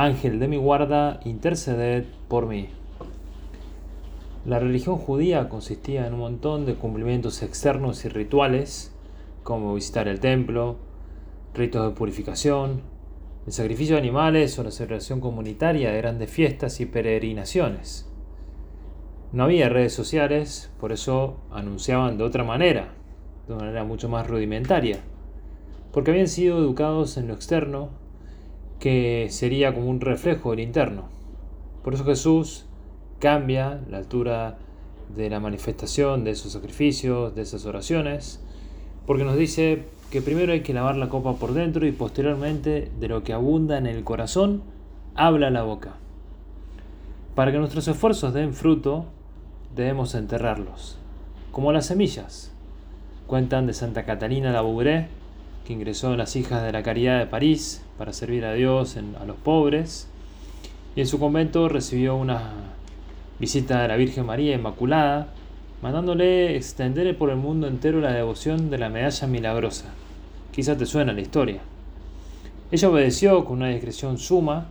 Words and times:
Ángel 0.00 0.38
de 0.38 0.46
mi 0.46 0.58
guarda, 0.58 1.18
interceded 1.24 2.04
por 2.28 2.46
mí. 2.46 2.68
La 4.46 4.60
religión 4.60 4.96
judía 4.96 5.48
consistía 5.48 6.06
en 6.06 6.14
un 6.14 6.20
montón 6.20 6.66
de 6.66 6.76
cumplimientos 6.76 7.42
externos 7.42 8.04
y 8.04 8.08
rituales, 8.08 8.94
como 9.42 9.74
visitar 9.74 10.06
el 10.06 10.20
templo, 10.20 10.76
ritos 11.52 11.84
de 11.84 11.96
purificación, 11.96 12.82
el 13.44 13.52
sacrificio 13.52 13.96
de 13.96 14.02
animales 14.02 14.56
o 14.60 14.62
la 14.62 14.70
celebración 14.70 15.18
comunitaria 15.18 15.90
de 15.90 15.98
grandes 15.98 16.30
fiestas 16.30 16.78
y 16.78 16.86
peregrinaciones. 16.86 18.08
No 19.32 19.42
había 19.42 19.68
redes 19.68 19.94
sociales, 19.94 20.70
por 20.78 20.92
eso 20.92 21.38
anunciaban 21.50 22.18
de 22.18 22.22
otra 22.22 22.44
manera, 22.44 22.94
de 23.48 23.54
una 23.54 23.64
manera 23.64 23.82
mucho 23.82 24.08
más 24.08 24.28
rudimentaria, 24.28 25.00
porque 25.90 26.12
habían 26.12 26.28
sido 26.28 26.58
educados 26.58 27.16
en 27.16 27.26
lo 27.26 27.34
externo 27.34 28.06
que 28.78 29.28
sería 29.30 29.74
como 29.74 29.88
un 29.88 30.00
reflejo 30.00 30.50
del 30.50 30.60
interno. 30.60 31.04
Por 31.82 31.94
eso 31.94 32.04
Jesús 32.04 32.66
cambia 33.18 33.80
la 33.90 33.98
altura 33.98 34.58
de 35.14 35.30
la 35.30 35.40
manifestación 35.40 36.24
de 36.24 36.32
esos 36.32 36.52
sacrificios, 36.52 37.34
de 37.34 37.42
esas 37.42 37.66
oraciones, 37.66 38.40
porque 39.06 39.24
nos 39.24 39.36
dice 39.36 39.84
que 40.10 40.22
primero 40.22 40.52
hay 40.52 40.60
que 40.60 40.74
lavar 40.74 40.96
la 40.96 41.08
copa 41.08 41.34
por 41.34 41.52
dentro 41.52 41.86
y 41.86 41.92
posteriormente 41.92 42.90
de 42.98 43.08
lo 43.08 43.22
que 43.22 43.32
abunda 43.32 43.78
en 43.78 43.86
el 43.86 44.04
corazón, 44.04 44.62
habla 45.14 45.50
la 45.50 45.62
boca. 45.62 45.94
Para 47.34 47.52
que 47.52 47.58
nuestros 47.58 47.88
esfuerzos 47.88 48.34
den 48.34 48.54
fruto, 48.54 49.06
debemos 49.74 50.14
enterrarlos, 50.14 50.98
como 51.52 51.72
las 51.72 51.86
semillas. 51.86 52.52
Cuentan 53.26 53.66
de 53.66 53.74
Santa 53.74 54.04
Catalina 54.04 54.52
la 54.52 54.62
Bougré, 54.62 55.08
que 55.66 55.72
ingresó 55.72 56.12
en 56.12 56.18
las 56.18 56.36
Hijas 56.36 56.62
de 56.62 56.72
la 56.72 56.82
Caridad 56.82 57.18
de 57.18 57.26
París 57.26 57.82
para 57.98 58.12
servir 58.12 58.44
a 58.44 58.54
Dios, 58.54 58.96
a 58.96 59.24
los 59.24 59.36
pobres, 59.36 60.08
y 60.96 61.00
en 61.00 61.06
su 61.06 61.18
convento 61.18 61.68
recibió 61.68 62.16
una 62.16 62.52
visita 63.38 63.82
de 63.82 63.88
la 63.88 63.96
Virgen 63.96 64.26
María 64.26 64.54
Inmaculada, 64.54 65.28
mandándole 65.82 66.56
extender 66.56 67.16
por 67.16 67.30
el 67.30 67.36
mundo 67.36 67.68
entero 67.68 68.00
la 68.00 68.12
devoción 68.12 68.70
de 68.70 68.78
la 68.78 68.88
medalla 68.88 69.26
milagrosa. 69.26 69.86
Quizá 70.52 70.76
te 70.76 70.86
suena 70.86 71.12
la 71.12 71.20
historia. 71.20 71.60
Ella 72.70 72.90
obedeció 72.90 73.44
con 73.44 73.58
una 73.58 73.68
discreción 73.68 74.18
suma, 74.18 74.66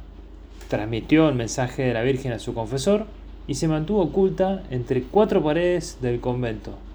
transmitió 0.67 1.29
el 1.29 1.35
mensaje 1.35 1.83
de 1.83 1.93
la 1.93 2.01
Virgen 2.01 2.33
a 2.33 2.39
su 2.39 2.53
confesor 2.53 3.05
y 3.47 3.55
se 3.55 3.67
mantuvo 3.67 4.01
oculta 4.01 4.63
entre 4.69 5.03
cuatro 5.03 5.41
paredes 5.41 5.99
del 6.01 6.19
convento. 6.19 6.86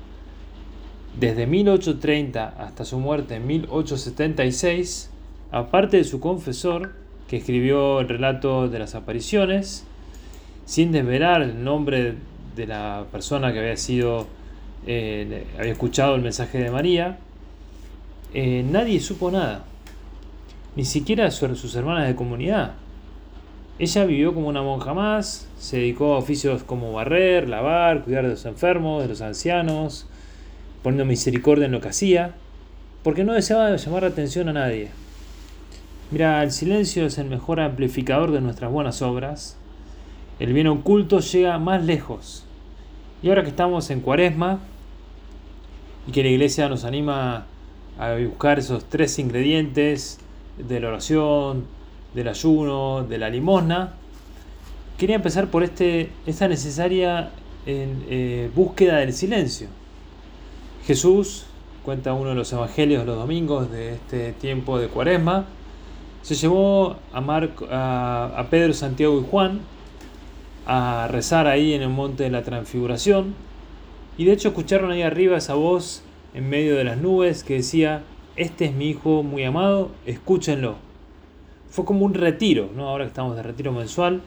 Desde 1.18 1.46
1830 1.46 2.54
hasta 2.58 2.84
su 2.84 2.98
muerte 2.98 3.34
en 3.36 3.46
1876, 3.46 5.10
aparte 5.50 5.98
de 5.98 6.04
su 6.04 6.20
confesor, 6.20 6.94
que 7.28 7.36
escribió 7.36 8.00
el 8.00 8.08
relato 8.08 8.68
de 8.68 8.78
las 8.78 8.94
apariciones, 8.94 9.84
sin 10.64 10.90
desvelar 10.90 11.42
el 11.42 11.62
nombre 11.62 12.14
de 12.56 12.66
la 12.66 13.04
persona 13.12 13.52
que 13.52 13.58
había 13.58 13.76
sido, 13.76 14.26
eh, 14.86 15.46
había 15.58 15.72
escuchado 15.72 16.14
el 16.14 16.22
mensaje 16.22 16.58
de 16.58 16.70
María, 16.70 17.18
eh, 18.32 18.64
nadie 18.66 18.98
supo 19.00 19.30
nada, 19.30 19.64
ni 20.76 20.86
siquiera 20.86 21.30
sus 21.30 21.74
hermanas 21.74 22.08
de 22.08 22.14
comunidad. 22.14 22.72
Ella 23.78 24.04
vivió 24.06 24.32
como 24.32 24.48
una 24.48 24.62
monja 24.62 24.94
más, 24.94 25.48
se 25.58 25.78
dedicó 25.78 26.14
a 26.14 26.18
oficios 26.18 26.62
como 26.62 26.92
barrer, 26.92 27.48
lavar, 27.48 28.02
cuidar 28.02 28.24
de 28.24 28.30
los 28.30 28.46
enfermos, 28.46 29.02
de 29.02 29.08
los 29.08 29.20
ancianos, 29.20 30.06
poniendo 30.82 31.04
misericordia 31.04 31.66
en 31.66 31.72
lo 31.72 31.80
que 31.80 31.88
hacía, 31.88 32.34
porque 33.02 33.24
no 33.24 33.32
deseaba 33.32 33.74
llamar 33.74 34.02
la 34.02 34.08
atención 34.08 34.48
a 34.48 34.52
nadie. 34.52 34.90
Mira, 36.10 36.42
el 36.42 36.52
silencio 36.52 37.06
es 37.06 37.18
el 37.18 37.26
mejor 37.28 37.60
amplificador 37.60 38.32
de 38.32 38.40
nuestras 38.40 38.70
buenas 38.70 39.00
obras. 39.00 39.56
El 40.38 40.52
bien 40.52 40.66
oculto 40.66 41.20
llega 41.20 41.58
más 41.58 41.84
lejos. 41.84 42.44
Y 43.22 43.28
ahora 43.28 43.42
que 43.42 43.48
estamos 43.48 43.88
en 43.90 44.00
cuaresma 44.00 44.60
y 46.06 46.12
que 46.12 46.22
la 46.22 46.28
iglesia 46.28 46.68
nos 46.68 46.84
anima 46.84 47.46
a 47.98 48.14
buscar 48.16 48.58
esos 48.58 48.84
tres 48.86 49.18
ingredientes 49.18 50.18
de 50.58 50.80
la 50.80 50.88
oración, 50.88 51.64
del 52.14 52.28
ayuno, 52.28 53.04
de 53.04 53.18
la 53.18 53.30
limosna, 53.30 53.94
quería 54.98 55.16
empezar 55.16 55.48
por 55.48 55.62
este, 55.62 56.10
esta 56.26 56.48
necesaria 56.48 57.30
eh, 57.66 58.50
búsqueda 58.54 58.98
del 58.98 59.12
silencio. 59.12 59.68
Jesús, 60.86 61.44
cuenta 61.84 62.12
uno 62.12 62.30
de 62.30 62.34
los 62.34 62.52
evangelios 62.52 63.06
los 63.06 63.16
domingos 63.16 63.70
de 63.70 63.94
este 63.94 64.32
tiempo 64.32 64.78
de 64.78 64.88
cuaresma, 64.88 65.46
se 66.22 66.34
llevó 66.34 66.96
a, 67.12 68.30
a, 68.36 68.46
Pedro, 68.50 68.72
Santiago 68.74 69.20
y 69.20 69.24
Juan 69.28 69.60
a 70.66 71.08
rezar 71.10 71.46
ahí 71.46 71.74
en 71.74 71.82
el 71.82 71.88
monte 71.88 72.24
de 72.24 72.30
la 72.30 72.42
transfiguración 72.42 73.34
y 74.16 74.24
de 74.24 74.32
hecho 74.32 74.48
escucharon 74.48 74.90
ahí 74.90 75.02
arriba 75.02 75.36
esa 75.36 75.54
voz 75.54 76.02
en 76.34 76.48
medio 76.48 76.76
de 76.76 76.84
las 76.84 76.98
nubes 76.98 77.44
que 77.44 77.54
decía, 77.54 78.02
este 78.36 78.64
es 78.64 78.74
mi 78.74 78.88
hijo 78.90 79.22
muy 79.22 79.44
amado, 79.44 79.90
escúchenlo. 80.06 80.76
Fue 81.70 81.84
como 81.84 82.04
un 82.04 82.14
retiro, 82.14 82.70
¿no? 82.76 82.88
ahora 82.88 83.04
que 83.04 83.08
estamos 83.08 83.36
de 83.36 83.42
retiro 83.42 83.72
mensual, 83.72 84.20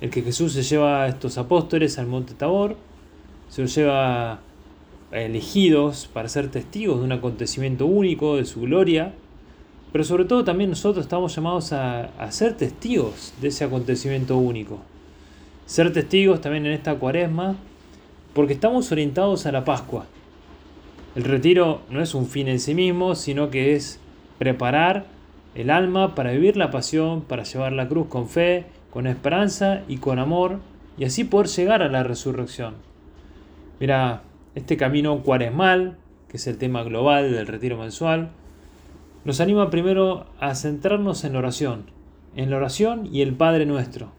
el 0.00 0.10
que 0.10 0.22
Jesús 0.22 0.52
se 0.52 0.62
lleva 0.62 1.02
a 1.02 1.08
estos 1.08 1.36
apóstoles 1.36 1.98
al 1.98 2.06
monte 2.06 2.34
Tabor, 2.34 2.76
se 3.48 3.62
los 3.62 3.74
lleva 3.74 4.40
elegidos 5.12 6.08
para 6.12 6.28
ser 6.28 6.50
testigos 6.50 6.98
de 6.98 7.04
un 7.04 7.12
acontecimiento 7.12 7.86
único, 7.86 8.36
de 8.36 8.44
su 8.44 8.60
gloria, 8.60 9.12
pero 9.92 10.04
sobre 10.04 10.24
todo 10.24 10.44
también 10.44 10.70
nosotros 10.70 11.04
estamos 11.04 11.34
llamados 11.34 11.72
a, 11.72 12.10
ser 12.30 12.56
testigos 12.56 13.34
de 13.40 13.48
ese 13.48 13.64
acontecimiento 13.64 14.36
único. 14.36 14.78
Ser 15.66 15.92
testigos 15.92 16.40
también 16.40 16.66
en 16.66 16.72
esta 16.72 16.94
cuaresma, 16.94 17.56
porque 18.34 18.52
estamos 18.52 18.90
orientados 18.92 19.46
a 19.46 19.52
la 19.52 19.64
Pascua. 19.64 20.06
El 21.16 21.24
retiro 21.24 21.80
no 21.90 22.00
es 22.00 22.14
un 22.14 22.26
fin 22.26 22.46
en 22.46 22.60
sí 22.60 22.74
mismo, 22.74 23.16
sino 23.16 23.50
que 23.50 23.74
es 23.74 23.98
preparar 24.38 25.06
el 25.56 25.70
alma 25.70 26.14
para 26.14 26.30
vivir 26.30 26.56
la 26.56 26.70
pasión, 26.70 27.22
para 27.22 27.42
llevar 27.42 27.72
la 27.72 27.88
cruz 27.88 28.06
con 28.06 28.28
fe, 28.28 28.66
con 28.92 29.08
esperanza 29.08 29.82
y 29.88 29.96
con 29.96 30.20
amor, 30.20 30.60
y 30.96 31.04
así 31.04 31.24
poder 31.24 31.48
llegar 31.48 31.82
a 31.82 31.88
la 31.88 32.04
resurrección. 32.04 32.74
Mira, 33.80 34.22
este 34.60 34.76
camino 34.76 35.22
cuaresmal, 35.22 35.96
que 36.28 36.36
es 36.36 36.46
el 36.46 36.58
tema 36.58 36.82
global 36.82 37.32
del 37.32 37.46
retiro 37.46 37.76
mensual, 37.76 38.30
nos 39.24 39.40
anima 39.40 39.70
primero 39.70 40.26
a 40.38 40.54
centrarnos 40.54 41.24
en 41.24 41.32
la 41.32 41.40
oración, 41.40 41.84
en 42.36 42.50
la 42.50 42.56
oración 42.56 43.08
y 43.12 43.22
el 43.22 43.34
Padre 43.34 43.66
nuestro. 43.66 44.12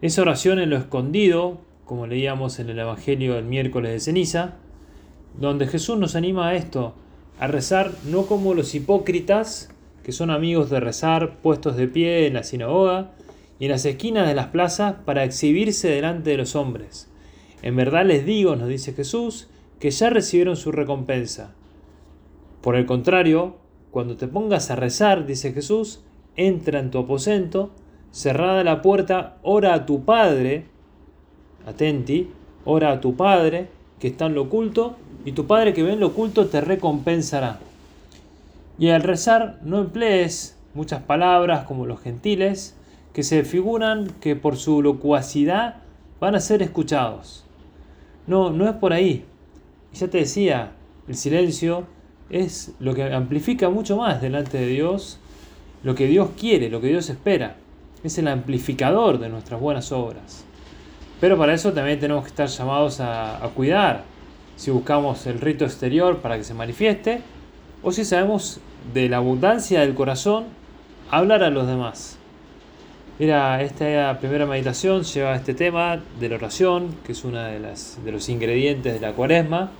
Esa 0.00 0.22
oración 0.22 0.58
en 0.58 0.70
lo 0.70 0.76
escondido, 0.76 1.60
como 1.84 2.06
leíamos 2.06 2.58
en 2.58 2.70
el 2.70 2.78
Evangelio 2.78 3.34
del 3.34 3.44
miércoles 3.44 3.92
de 3.92 4.00
ceniza, 4.00 4.54
donde 5.38 5.66
Jesús 5.66 5.98
nos 5.98 6.16
anima 6.16 6.48
a 6.48 6.54
esto, 6.54 6.94
a 7.38 7.46
rezar 7.46 7.92
no 8.10 8.26
como 8.26 8.54
los 8.54 8.74
hipócritas, 8.74 9.70
que 10.02 10.12
son 10.12 10.30
amigos 10.30 10.70
de 10.70 10.80
rezar 10.80 11.36
puestos 11.38 11.76
de 11.76 11.88
pie 11.88 12.26
en 12.26 12.34
la 12.34 12.42
sinagoga 12.42 13.12
y 13.58 13.66
en 13.66 13.70
las 13.70 13.84
esquinas 13.84 14.26
de 14.26 14.34
las 14.34 14.48
plazas 14.48 14.96
para 15.04 15.24
exhibirse 15.24 15.88
delante 15.88 16.30
de 16.30 16.38
los 16.38 16.56
hombres, 16.56 17.11
en 17.62 17.76
verdad 17.76 18.04
les 18.04 18.26
digo, 18.26 18.56
nos 18.56 18.68
dice 18.68 18.92
Jesús, 18.92 19.48
que 19.78 19.90
ya 19.90 20.10
recibieron 20.10 20.56
su 20.56 20.72
recompensa. 20.72 21.54
Por 22.60 22.76
el 22.76 22.86
contrario, 22.86 23.56
cuando 23.90 24.16
te 24.16 24.28
pongas 24.28 24.70
a 24.70 24.76
rezar, 24.76 25.26
dice 25.26 25.52
Jesús, 25.52 26.00
entra 26.36 26.80
en 26.80 26.90
tu 26.90 26.98
aposento, 26.98 27.70
cerrada 28.10 28.64
la 28.64 28.82
puerta, 28.82 29.38
ora 29.42 29.74
a 29.74 29.86
tu 29.86 30.04
Padre, 30.04 30.66
atenti, 31.66 32.30
ora 32.64 32.92
a 32.92 33.00
tu 33.00 33.16
Padre 33.16 33.68
que 33.98 34.08
está 34.08 34.26
en 34.26 34.34
lo 34.34 34.42
oculto, 34.42 34.96
y 35.24 35.32
tu 35.32 35.46
Padre 35.46 35.72
que 35.72 35.84
ve 35.84 35.92
en 35.92 36.00
lo 36.00 36.08
oculto 36.08 36.46
te 36.46 36.60
recompensará. 36.60 37.60
Y 38.78 38.88
al 38.88 39.02
rezar 39.02 39.60
no 39.62 39.78
emplees 39.78 40.58
muchas 40.74 41.02
palabras 41.02 41.64
como 41.64 41.86
los 41.86 42.00
gentiles, 42.00 42.76
que 43.12 43.22
se 43.22 43.44
figuran 43.44 44.08
que 44.20 44.34
por 44.36 44.56
su 44.56 44.82
locuacidad 44.82 45.76
van 46.18 46.34
a 46.34 46.40
ser 46.40 46.62
escuchados. 46.62 47.44
No, 48.26 48.50
no 48.50 48.68
es 48.68 48.74
por 48.76 48.92
ahí. 48.92 49.24
ya 49.92 50.08
te 50.08 50.18
decía, 50.18 50.72
el 51.08 51.16
silencio 51.16 51.86
es 52.30 52.72
lo 52.78 52.94
que 52.94 53.12
amplifica 53.12 53.68
mucho 53.68 53.96
más 53.96 54.22
delante 54.22 54.58
de 54.58 54.66
Dios 54.66 55.18
lo 55.82 55.94
que 55.94 56.06
Dios 56.06 56.30
quiere, 56.38 56.70
lo 56.70 56.80
que 56.80 56.88
Dios 56.88 57.10
espera. 57.10 57.56
es 58.04 58.18
el 58.18 58.26
amplificador 58.26 59.18
de 59.18 59.28
nuestras 59.28 59.60
buenas 59.60 59.92
obras. 59.92 60.44
Pero 61.20 61.38
para 61.38 61.54
eso 61.54 61.72
también 61.72 62.00
tenemos 62.00 62.24
que 62.24 62.30
estar 62.30 62.48
llamados 62.48 62.98
a, 63.00 63.38
cuidar 63.54 64.02
si 64.56 64.72
buscamos 64.72 65.26
el 65.26 65.40
rito 65.40 65.64
exterior 65.64 66.18
para 66.18 66.36
que 66.36 66.42
se 66.42 66.52
manifieste 66.52 67.20
o 67.82 67.92
si 67.92 68.04
sabemos 68.04 68.60
de 68.92 69.08
la 69.08 69.18
abundancia 69.18 69.80
del 69.80 69.94
corazón 69.94 70.46
hablar 71.10 71.44
a 71.44 71.50
los 71.50 71.66
demás. 71.68 72.18
Mira, 73.22 73.62
esta 73.62 74.18
primera 74.18 74.46
meditación 74.46 75.04
lleva 75.04 75.36
este 75.36 75.54
tema 75.54 76.02
de 76.18 76.28
la 76.28 76.34
oración, 76.34 76.96
que 77.06 77.12
es 77.12 77.24
uno 77.24 77.40
de, 77.40 77.60
de 77.60 78.10
los 78.10 78.28
ingredientes 78.28 78.94
de 78.94 78.98
la 78.98 79.12
cuaresma, 79.12 79.70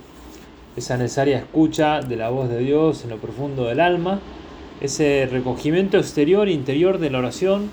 esa 0.77 0.95
necesaria 0.95 1.39
escucha 1.39 1.99
de 1.99 2.15
la 2.15 2.29
voz 2.29 2.47
de 2.47 2.59
Dios 2.59 3.03
en 3.03 3.09
lo 3.09 3.17
profundo 3.17 3.65
del 3.65 3.81
alma, 3.81 4.21
ese 4.79 5.27
recogimiento 5.29 5.97
exterior 5.97 6.47
e 6.47 6.53
interior 6.53 6.99
de 6.99 7.09
la 7.09 7.17
oración 7.17 7.69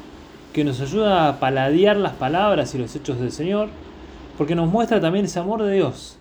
que 0.53 0.65
nos 0.65 0.81
ayuda 0.81 1.29
a 1.29 1.39
paladear 1.39 1.97
las 1.99 2.15
palabras 2.15 2.75
y 2.75 2.79
los 2.79 2.97
hechos 2.97 3.21
del 3.21 3.31
Señor, 3.31 3.69
porque 4.37 4.57
nos 4.57 4.69
muestra 4.69 5.01
también 5.01 5.27
ese 5.27 5.39
amor 5.39 5.63
de 5.63 5.73
Dios. 5.73 6.19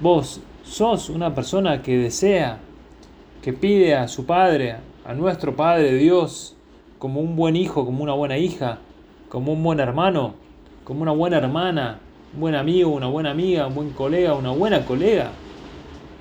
Vos 0.00 0.40
sos 0.64 1.08
una 1.08 1.36
persona 1.36 1.82
que 1.82 1.98
desea, 1.98 2.58
que 3.42 3.52
pide 3.52 3.94
a 3.94 4.08
su 4.08 4.26
Padre, 4.26 4.74
a 5.04 5.14
nuestro 5.14 5.54
Padre 5.54 5.94
Dios, 5.94 6.55
como 6.98 7.20
un 7.20 7.36
buen 7.36 7.56
hijo, 7.56 7.84
como 7.84 8.02
una 8.02 8.12
buena 8.12 8.38
hija, 8.38 8.78
como 9.28 9.52
un 9.52 9.62
buen 9.62 9.80
hermano, 9.80 10.34
como 10.84 11.02
una 11.02 11.12
buena 11.12 11.38
hermana, 11.38 12.00
un 12.34 12.40
buen 12.40 12.54
amigo, 12.54 12.90
una 12.90 13.06
buena 13.06 13.30
amiga, 13.30 13.66
un 13.66 13.74
buen 13.74 13.90
colega, 13.90 14.34
una 14.34 14.50
buena 14.50 14.84
colega. 14.84 15.30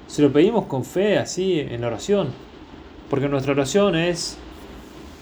Se 0.07 0.22
lo 0.22 0.31
pedimos 0.31 0.66
con 0.66 0.83
fe, 0.83 1.18
así, 1.18 1.60
en 1.60 1.81
la 1.81 1.88
oración. 1.88 2.30
Porque 3.10 3.27
nuestra 3.27 3.54
oración 3.54 3.95
es, 3.95 4.38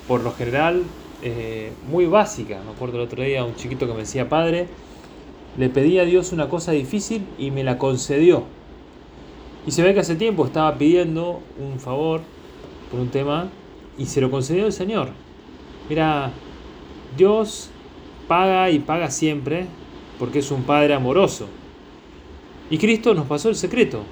por 0.07 0.23
lo 0.23 0.31
general, 0.31 0.83
eh, 1.21 1.71
muy 1.89 2.05
básica. 2.05 2.59
Me 2.65 2.71
acuerdo 2.71 2.97
el 2.97 3.03
otro 3.03 3.23
día 3.23 3.45
un 3.45 3.55
chiquito 3.55 3.87
que 3.87 3.93
me 3.93 3.99
decía, 3.99 4.29
padre, 4.29 4.67
le 5.57 5.69
pedí 5.69 5.99
a 5.99 6.05
Dios 6.05 6.31
una 6.31 6.49
cosa 6.49 6.71
difícil 6.71 7.25
y 7.37 7.51
me 7.51 7.63
la 7.63 7.77
concedió. 7.77 8.43
Y 9.65 9.71
se 9.71 9.83
ve 9.83 9.93
que 9.93 10.01
hace 10.01 10.15
tiempo 10.15 10.45
estaba 10.45 10.75
pidiendo 10.77 11.41
un 11.59 11.79
favor 11.79 12.21
por 12.91 12.99
un 12.99 13.09
tema 13.09 13.49
y 13.97 14.05
se 14.07 14.19
lo 14.19 14.29
concedió 14.31 14.65
el 14.65 14.73
Señor. 14.73 15.09
Mira, 15.89 16.31
Dios 17.17 17.69
paga 18.27 18.69
y 18.69 18.79
paga 18.79 19.11
siempre 19.11 19.67
porque 20.17 20.39
es 20.39 20.51
un 20.51 20.63
Padre 20.63 20.93
amoroso. 20.93 21.47
Y 22.69 22.77
Cristo 22.77 23.13
nos 23.13 23.27
pasó 23.27 23.49
el 23.49 23.55
secreto 23.55 24.03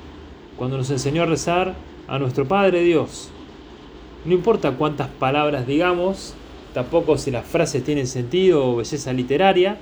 cuando 0.57 0.77
nos 0.77 0.89
enseñó 0.91 1.23
a 1.23 1.25
rezar 1.25 1.75
a 2.07 2.19
nuestro 2.19 2.47
Padre 2.47 2.83
Dios. 2.83 3.29
No 4.25 4.33
importa 4.33 4.73
cuántas 4.73 5.07
palabras 5.07 5.65
digamos, 5.65 6.33
tampoco 6.73 7.17
si 7.17 7.31
las 7.31 7.45
frases 7.45 7.83
tienen 7.83 8.05
sentido 8.05 8.67
o 8.67 8.75
belleza 8.75 9.13
literaria, 9.13 9.77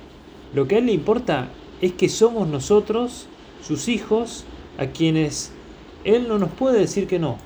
lo 0.54 0.66
que 0.66 0.76
a 0.76 0.78
Él 0.78 0.86
le 0.86 0.92
importa 0.92 1.48
es 1.80 1.92
que 1.92 2.08
somos 2.08 2.48
nosotros, 2.48 3.26
sus 3.66 3.88
hijos, 3.88 4.44
a 4.78 4.86
quienes 4.86 5.52
Él 6.04 6.28
no 6.28 6.38
nos 6.38 6.50
puede 6.50 6.78
decir 6.78 7.06
que 7.06 7.18
no. 7.18 7.36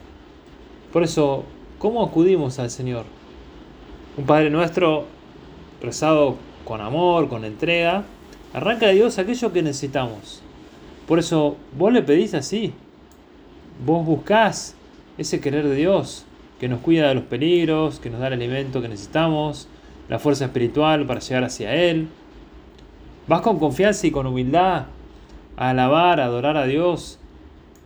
Por 0.93 1.03
eso, 1.03 1.45
¿cómo 1.79 2.05
acudimos 2.05 2.59
al 2.59 2.71
Señor? 2.71 3.07
Un 4.17 4.27
Padre 4.27 4.49
nuestro 4.49 5.07
rezado 5.83 6.37
con 6.65 6.81
amor, 6.81 7.29
con 7.29 7.45
entrega, 7.45 8.05
arranca 8.53 8.87
de 8.87 8.95
Dios 8.95 9.19
aquello 9.19 9.53
que 9.53 9.63
necesitamos. 9.63 10.41
Por 11.09 11.19
eso 11.19 11.57
vos 11.77 11.93
le 11.93 12.03
pedís 12.03 12.33
así. 12.35 12.73
Vos 13.85 14.07
buscás 14.07 14.77
ese 15.19 15.41
querer 15.41 15.67
de 15.67 15.75
Dios 15.75 16.25
que 16.61 16.69
nos 16.69 16.81
cuida 16.81 17.09
de 17.09 17.17
los 17.17 17.25
peligros, 17.25 17.99
que 17.99 18.09
nos 18.09 18.21
da 18.21 18.29
el 18.29 18.35
alimento 18.35 18.81
que 18.81 18.89
necesitamos, 18.89 19.67
la 20.09 20.21
fuerza 20.21 20.45
espiritual 20.45 21.07
para 21.07 21.21
llegar 21.21 21.45
hacia 21.45 21.75
Él. 21.75 22.09
Vas 23.27 23.41
con 23.41 23.59
confianza 23.59 24.07
y 24.07 24.13
con 24.13 24.27
humildad 24.27 24.87
a 25.57 25.71
alabar, 25.71 26.21
a 26.21 26.27
adorar 26.27 26.57
a 26.57 26.67
Dios 26.67 27.19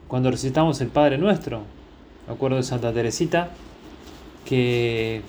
cuando 0.08 0.30
recitamos 0.30 0.80
el 0.82 0.88
Padre 0.88 1.16
Nuestro. 1.16 1.62
Me 2.26 2.34
acuerdo 2.34 2.58
de 2.58 2.64
Santa 2.64 2.92
Teresita 2.92 3.48
que 4.44 5.22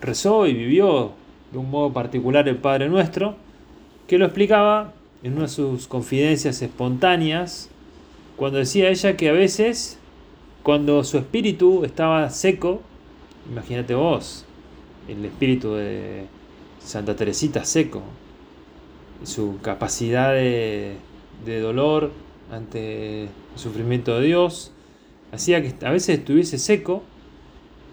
rezó 0.00 0.46
y 0.46 0.54
vivió 0.54 1.12
de 1.52 1.58
un 1.58 1.70
modo 1.70 1.92
particular 1.92 2.48
el 2.48 2.56
Padre 2.56 2.88
Nuestro, 2.88 3.36
que 4.06 4.18
lo 4.18 4.24
explicaba 4.24 4.92
en 5.22 5.34
una 5.34 5.42
de 5.42 5.48
sus 5.48 5.86
confidencias 5.86 6.62
espontáneas, 6.62 7.68
cuando 8.36 8.58
decía 8.58 8.88
ella 8.88 9.16
que 9.16 9.28
a 9.28 9.32
veces, 9.32 9.98
cuando 10.62 11.04
su 11.04 11.18
espíritu 11.18 11.84
estaba 11.84 12.30
seco, 12.30 12.80
imagínate 13.50 13.94
vos, 13.94 14.44
el 15.08 15.24
espíritu 15.24 15.74
de 15.74 16.24
Santa 16.78 17.16
Teresita 17.16 17.64
seco, 17.64 18.02
su 19.24 19.58
capacidad 19.60 20.32
de, 20.32 20.96
dolor 21.44 22.12
ante 22.50 23.24
el 23.24 23.28
sufrimiento 23.56 24.18
de 24.18 24.26
Dios, 24.26 24.72
hacía 25.32 25.62
que 25.62 25.74
a 25.84 25.90
veces 25.90 26.18
estuviese 26.18 26.58
seco 26.58 27.02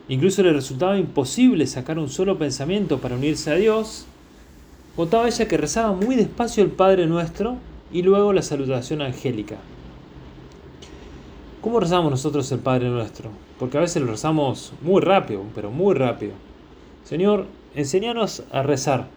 Incluso 0.10 0.42
le 0.42 0.54
resultaba 0.54 0.98
imposible 0.98 1.68
sacar 1.68 2.00
un 2.00 2.10
solo 2.10 2.38
pensamiento 2.38 3.00
para 3.00 3.16
unirse 3.16 3.52
a 3.52 3.56
Dios. 3.56 4.06
Contaba 4.96 5.28
ella 5.28 5.48
que 5.48 5.58
rezaba 5.58 5.92
muy 5.92 6.16
despacio 6.16 6.64
el 6.64 6.72
Padre 6.72 7.08
Nuestro 7.08 7.58
y 7.92 8.04
luego 8.04 8.32
la 8.32 8.42
salutación 8.42 9.02
angélica. 9.02 9.58
¿Cómo 11.62 11.82
rezamos 11.82 12.10
nosotros 12.10 12.50
el 12.54 12.60
Padre 12.60 12.90
Nuestro? 12.90 13.32
Porque 13.60 13.78
a 13.78 13.82
veces 13.82 14.02
lo 14.02 14.12
rezamos 14.12 14.72
muy 14.82 15.02
rápido, 15.02 15.44
pero 15.54 15.72
muy 15.72 15.94
rápido. 15.94 16.34
Señor, 17.04 17.46
enséñanos 17.76 18.44
a 18.52 18.64
rezar. 18.64 19.08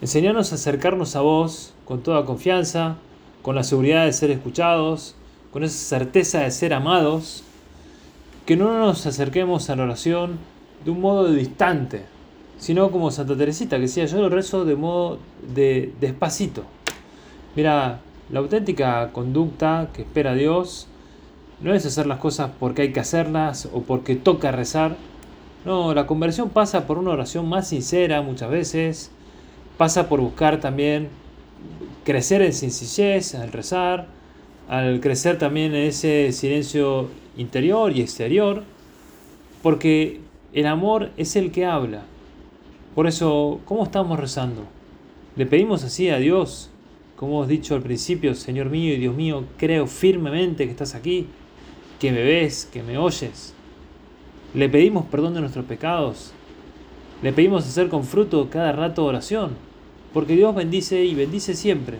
Enséñanos 0.00 0.52
a 0.52 0.54
acercarnos 0.54 1.16
a 1.16 1.20
vos 1.20 1.74
con 1.84 2.02
toda 2.02 2.24
confianza, 2.24 2.96
con 3.42 3.54
la 3.54 3.62
seguridad 3.62 4.06
de 4.06 4.14
ser 4.14 4.30
escuchados, 4.30 5.16
con 5.52 5.64
esa 5.64 5.76
certeza 5.76 6.40
de 6.40 6.50
ser 6.50 6.72
amados 6.72 7.44
que 8.50 8.56
no 8.56 8.80
nos 8.80 9.06
acerquemos 9.06 9.70
a 9.70 9.76
la 9.76 9.84
oración 9.84 10.36
de 10.84 10.90
un 10.90 11.00
modo 11.00 11.30
distante, 11.30 12.02
sino 12.58 12.90
como 12.90 13.12
Santa 13.12 13.36
Teresita, 13.36 13.76
que 13.76 13.82
decía, 13.82 14.06
yo 14.06 14.20
lo 14.20 14.28
rezo 14.28 14.64
de 14.64 14.74
modo 14.74 15.20
de 15.54 15.92
despacito. 16.00 16.64
Mira, 17.54 18.00
la 18.28 18.40
auténtica 18.40 19.10
conducta 19.12 19.90
que 19.92 20.02
espera 20.02 20.34
Dios 20.34 20.88
no 21.60 21.72
es 21.72 21.86
hacer 21.86 22.08
las 22.08 22.18
cosas 22.18 22.50
porque 22.58 22.82
hay 22.82 22.92
que 22.92 22.98
hacerlas 22.98 23.68
o 23.72 23.82
porque 23.82 24.16
toca 24.16 24.50
rezar. 24.50 24.96
No, 25.64 25.94
la 25.94 26.08
conversión 26.08 26.50
pasa 26.50 26.88
por 26.88 26.98
una 26.98 27.12
oración 27.12 27.48
más 27.48 27.68
sincera 27.68 28.20
muchas 28.20 28.50
veces, 28.50 29.12
pasa 29.78 30.08
por 30.08 30.20
buscar 30.20 30.58
también 30.58 31.08
crecer 32.04 32.42
en 32.42 32.52
sencillez 32.52 33.36
al 33.36 33.52
rezar, 33.52 34.08
al 34.70 35.00
crecer 35.00 35.36
también 35.36 35.74
en 35.74 35.88
ese 35.88 36.30
silencio 36.30 37.08
interior 37.36 37.90
y 37.90 38.02
exterior, 38.02 38.62
porque 39.64 40.20
el 40.52 40.64
amor 40.68 41.10
es 41.16 41.34
el 41.34 41.50
que 41.50 41.66
habla. 41.66 42.04
Por 42.94 43.08
eso, 43.08 43.58
¿cómo 43.64 43.82
estamos 43.82 44.20
rezando? 44.20 44.62
Le 45.34 45.44
pedimos 45.44 45.82
así 45.82 46.08
a 46.08 46.18
Dios, 46.18 46.70
como 47.16 47.32
hemos 47.32 47.48
dicho 47.48 47.74
al 47.74 47.82
principio, 47.82 48.32
Señor 48.36 48.70
mío 48.70 48.94
y 48.94 48.98
Dios 48.98 49.16
mío, 49.16 49.42
creo 49.56 49.88
firmemente 49.88 50.66
que 50.66 50.70
estás 50.70 50.94
aquí, 50.94 51.26
que 51.98 52.12
me 52.12 52.22
ves, 52.22 52.70
que 52.72 52.84
me 52.84 52.96
oyes. 52.96 53.54
Le 54.54 54.68
pedimos 54.68 55.04
perdón 55.06 55.34
de 55.34 55.40
nuestros 55.40 55.64
pecados. 55.64 56.30
Le 57.24 57.32
pedimos 57.32 57.66
hacer 57.66 57.88
con 57.88 58.04
fruto 58.04 58.48
cada 58.50 58.70
rato 58.70 59.04
oración, 59.04 59.50
porque 60.12 60.36
Dios 60.36 60.54
bendice 60.54 61.04
y 61.04 61.16
bendice 61.16 61.54
siempre. 61.54 61.98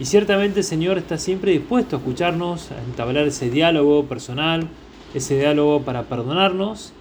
Y 0.00 0.06
ciertamente 0.06 0.60
el 0.60 0.64
Señor 0.64 0.98
está 0.98 1.18
siempre 1.18 1.52
dispuesto 1.52 1.96
a 1.96 1.98
escucharnos, 1.98 2.70
a 2.72 2.82
entablar 2.82 3.26
ese 3.26 3.50
diálogo 3.50 4.04
personal, 4.06 4.68
ese 5.14 5.38
diálogo 5.38 5.82
para 5.82 6.04
perdonarnos, 6.04 6.92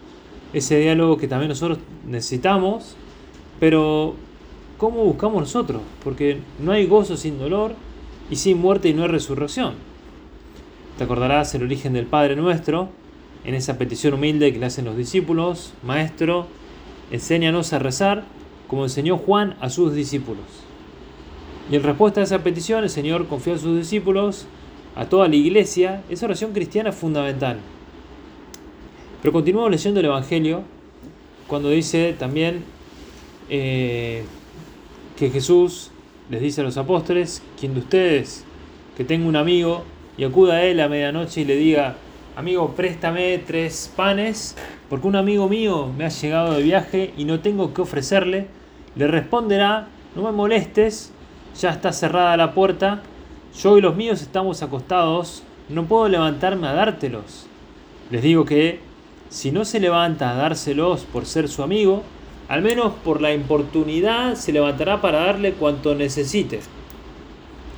ese 0.54 0.78
diálogo 0.78 1.18
que 1.18 1.28
también 1.28 1.50
nosotros 1.50 1.80
necesitamos, 2.06 2.96
pero 3.60 4.16
¿cómo 4.78 5.04
buscamos 5.04 5.42
nosotros? 5.42 5.82
Porque 6.04 6.40
no 6.60 6.74
hay 6.74 6.86
gozo 6.86 7.16
sin 7.16 7.40
dolor 7.40 7.74
y 8.30 8.36
sin 8.36 8.60
muerte 8.60 8.90
y 8.90 8.94
no 8.94 9.04
hay 9.04 9.10
resurrección. 9.10 9.76
Te 10.98 11.06
acordarás 11.06 11.56
el 11.56 11.64
origen 11.64 11.94
del 11.94 12.06
Padre 12.06 12.36
nuestro, 12.36 12.90
en 13.44 13.56
esa 13.56 13.78
petición 13.78 14.14
humilde 14.14 14.52
que 14.54 14.60
le 14.60 14.68
hacen 14.68 14.86
los 14.86 14.98
discípulos, 14.98 15.74
Maestro, 15.84 16.46
enséñanos 17.12 17.74
a 17.74 17.80
rezar 17.80 18.24
como 18.68 18.84
enseñó 18.84 19.18
Juan 19.18 19.56
a 19.62 19.70
sus 19.70 19.94
discípulos. 19.94 20.46
Y 21.70 21.76
en 21.76 21.84
respuesta 21.84 22.22
a 22.22 22.24
esa 22.24 22.44
petición, 22.44 22.84
el 22.84 22.90
Señor 22.90 23.28
confió 23.28 23.54
a 23.54 23.58
sus 23.58 23.78
discípulos, 23.78 24.48
a 24.96 25.06
toda 25.06 25.28
la 25.28 25.36
iglesia, 25.36 26.04
esa 26.10 26.26
oración 26.26 26.52
cristiana 26.52 26.92
fundamental. 26.92 27.60
Pero 29.22 29.32
continuamos 29.32 29.72
leyendo 29.72 30.00
el 30.00 30.08
Evangelio 30.08 30.64
cuando 31.48 31.70
dice 31.70 32.16
también 32.18 32.64
eh, 33.50 34.24
que 35.18 35.30
Jesús 35.30 35.92
les 36.30 36.42
dice 36.42 36.62
a 36.62 36.64
los 36.64 36.78
apóstoles, 36.78 37.44
quien 37.60 37.74
de 37.74 37.82
ustedes 37.82 38.46
que 38.98 39.04
tenga 39.04 39.28
un 39.28 39.36
amigo 39.36 39.84
y 40.18 40.24
acuda 40.24 40.56
a 40.56 40.64
él 40.64 40.80
a 40.80 40.88
medianoche 40.88 41.42
y 41.42 41.46
le 41.46 41.56
diga, 41.56 41.98
amigo, 42.36 42.74
préstame 42.76 43.38
tres 43.40 43.92
panes, 43.96 44.56
porque 44.90 45.08
un 45.08 45.16
amigo 45.16 45.48
mío 45.48 45.92
me 45.98 46.06
ha 46.06 46.10
llegado 46.10 46.54
de 46.54 46.64
viaje 46.64 47.14
y 47.18 47.26
no 47.26 47.40
tengo 47.40 47.74
que 47.74 47.82
ofrecerle, 47.82 48.48
le 48.96 49.08
responderá, 49.08 49.88
no 50.16 50.24
me 50.24 50.32
molestes, 50.32 51.12
ya 51.60 51.70
está 51.72 51.92
cerrada 51.92 52.38
la 52.38 52.54
puerta, 52.54 53.02
yo 53.62 53.78
y 53.78 53.82
los 53.82 53.96
míos 53.96 54.22
estamos 54.22 54.64
acostados, 54.64 55.44
no 55.70 55.86
puedo 55.86 56.08
levantarme 56.08 56.68
a 56.68 56.74
dártelos. 56.74 57.48
Les 58.10 58.22
digo 58.22 58.46
que 58.46 58.80
si 59.30 59.52
no 59.52 59.66
se 59.66 59.80
levanta 59.80 60.32
a 60.32 60.36
dárselos 60.36 61.02
por 61.02 61.26
ser 61.26 61.48
su 61.48 61.64
amigo, 61.64 62.04
al 62.50 62.62
menos 62.62 62.94
por 63.04 63.22
la 63.22 63.34
importunidad 63.34 64.36
se 64.36 64.52
levantará 64.52 65.02
para 65.02 65.26
darle 65.26 65.54
cuanto 65.54 65.96
necesite. 65.96 66.60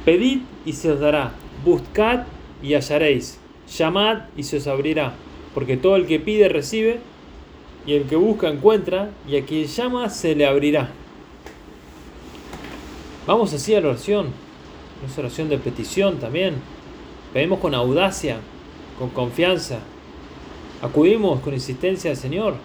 Pedid 0.06 0.42
y 0.66 0.74
se 0.74 0.92
os 0.92 1.00
dará, 1.00 1.32
buscad 1.64 2.24
y 2.62 2.74
hallaréis, 2.74 3.40
llamad 3.78 4.24
y 4.36 4.44
se 4.44 4.58
os 4.58 4.68
abrirá, 4.68 5.14
porque 5.54 5.78
todo 5.78 5.96
el 5.96 6.08
que 6.08 6.20
pide 6.20 6.50
recibe, 6.50 7.00
y 7.86 7.94
el 7.94 8.04
que 8.06 8.16
busca 8.16 8.50
encuentra, 8.50 9.10
y 9.28 9.38
a 9.38 9.46
quien 9.46 9.66
llama 9.66 10.10
se 10.10 10.36
le 10.36 10.48
abrirá. 10.48 10.90
Vamos 13.26 13.54
así 13.54 13.74
a 13.74 13.80
la 13.80 13.90
oración, 13.90 14.28
es 15.06 15.18
oración 15.18 15.48
de 15.48 15.58
petición 15.58 16.18
también. 16.18 16.56
Pedimos 17.32 17.60
con 17.60 17.74
audacia, 17.74 18.38
con 19.00 19.12
confianza. 19.12 19.80
Acudimos 20.82 21.40
con 21.40 21.54
insistencia 21.54 22.12
al 22.12 22.18
Señor. 22.18 22.56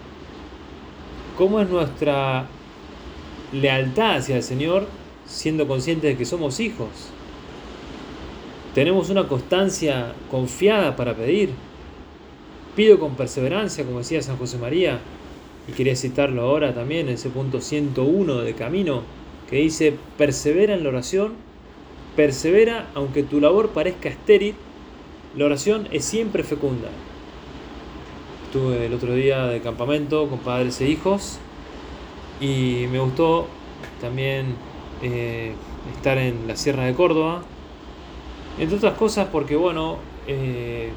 ¿Cómo 1.37 1.61
es 1.61 1.69
nuestra 1.69 2.47
lealtad 3.53 4.17
hacia 4.17 4.35
el 4.35 4.43
Señor 4.43 4.85
siendo 5.25 5.65
conscientes 5.65 6.11
de 6.11 6.17
que 6.17 6.25
somos 6.25 6.59
hijos? 6.59 6.89
Tenemos 8.75 9.09
una 9.09 9.29
constancia 9.29 10.13
confiada 10.29 10.97
para 10.97 11.15
pedir. 11.15 11.51
Pido 12.75 12.99
con 12.99 13.15
perseverancia, 13.15 13.85
como 13.85 13.99
decía 13.99 14.21
San 14.21 14.35
José 14.35 14.57
María, 14.57 14.99
y 15.69 15.71
quería 15.71 15.95
citarlo 15.95 16.41
ahora 16.41 16.73
también 16.73 17.07
en 17.07 17.15
ese 17.15 17.29
punto 17.29 17.61
101 17.61 18.39
de 18.41 18.53
camino, 18.55 19.03
que 19.49 19.57
dice, 19.57 19.95
persevera 20.17 20.73
en 20.73 20.83
la 20.83 20.89
oración, 20.89 21.33
persevera 22.15 22.87
aunque 22.93 23.23
tu 23.23 23.39
labor 23.39 23.69
parezca 23.69 24.09
estéril, 24.09 24.55
la 25.35 25.45
oración 25.45 25.87
es 25.91 26.05
siempre 26.05 26.43
fecunda. 26.43 26.89
Estuve 28.45 28.85
el 28.85 28.93
otro 28.93 29.13
día 29.13 29.45
de 29.47 29.61
campamento 29.61 30.27
con 30.27 30.39
padres 30.39 30.79
e 30.81 30.89
hijos 30.89 31.39
y 32.39 32.85
me 32.91 32.99
gustó 32.99 33.47
también 34.01 34.55
eh, 35.01 35.53
estar 35.95 36.17
en 36.17 36.47
la 36.47 36.55
Sierra 36.55 36.85
de 36.85 36.93
Córdoba, 36.93 37.43
entre 38.59 38.77
otras 38.77 38.95
cosas 38.95 39.27
porque, 39.31 39.55
bueno, 39.55 39.97
eh, 40.27 40.91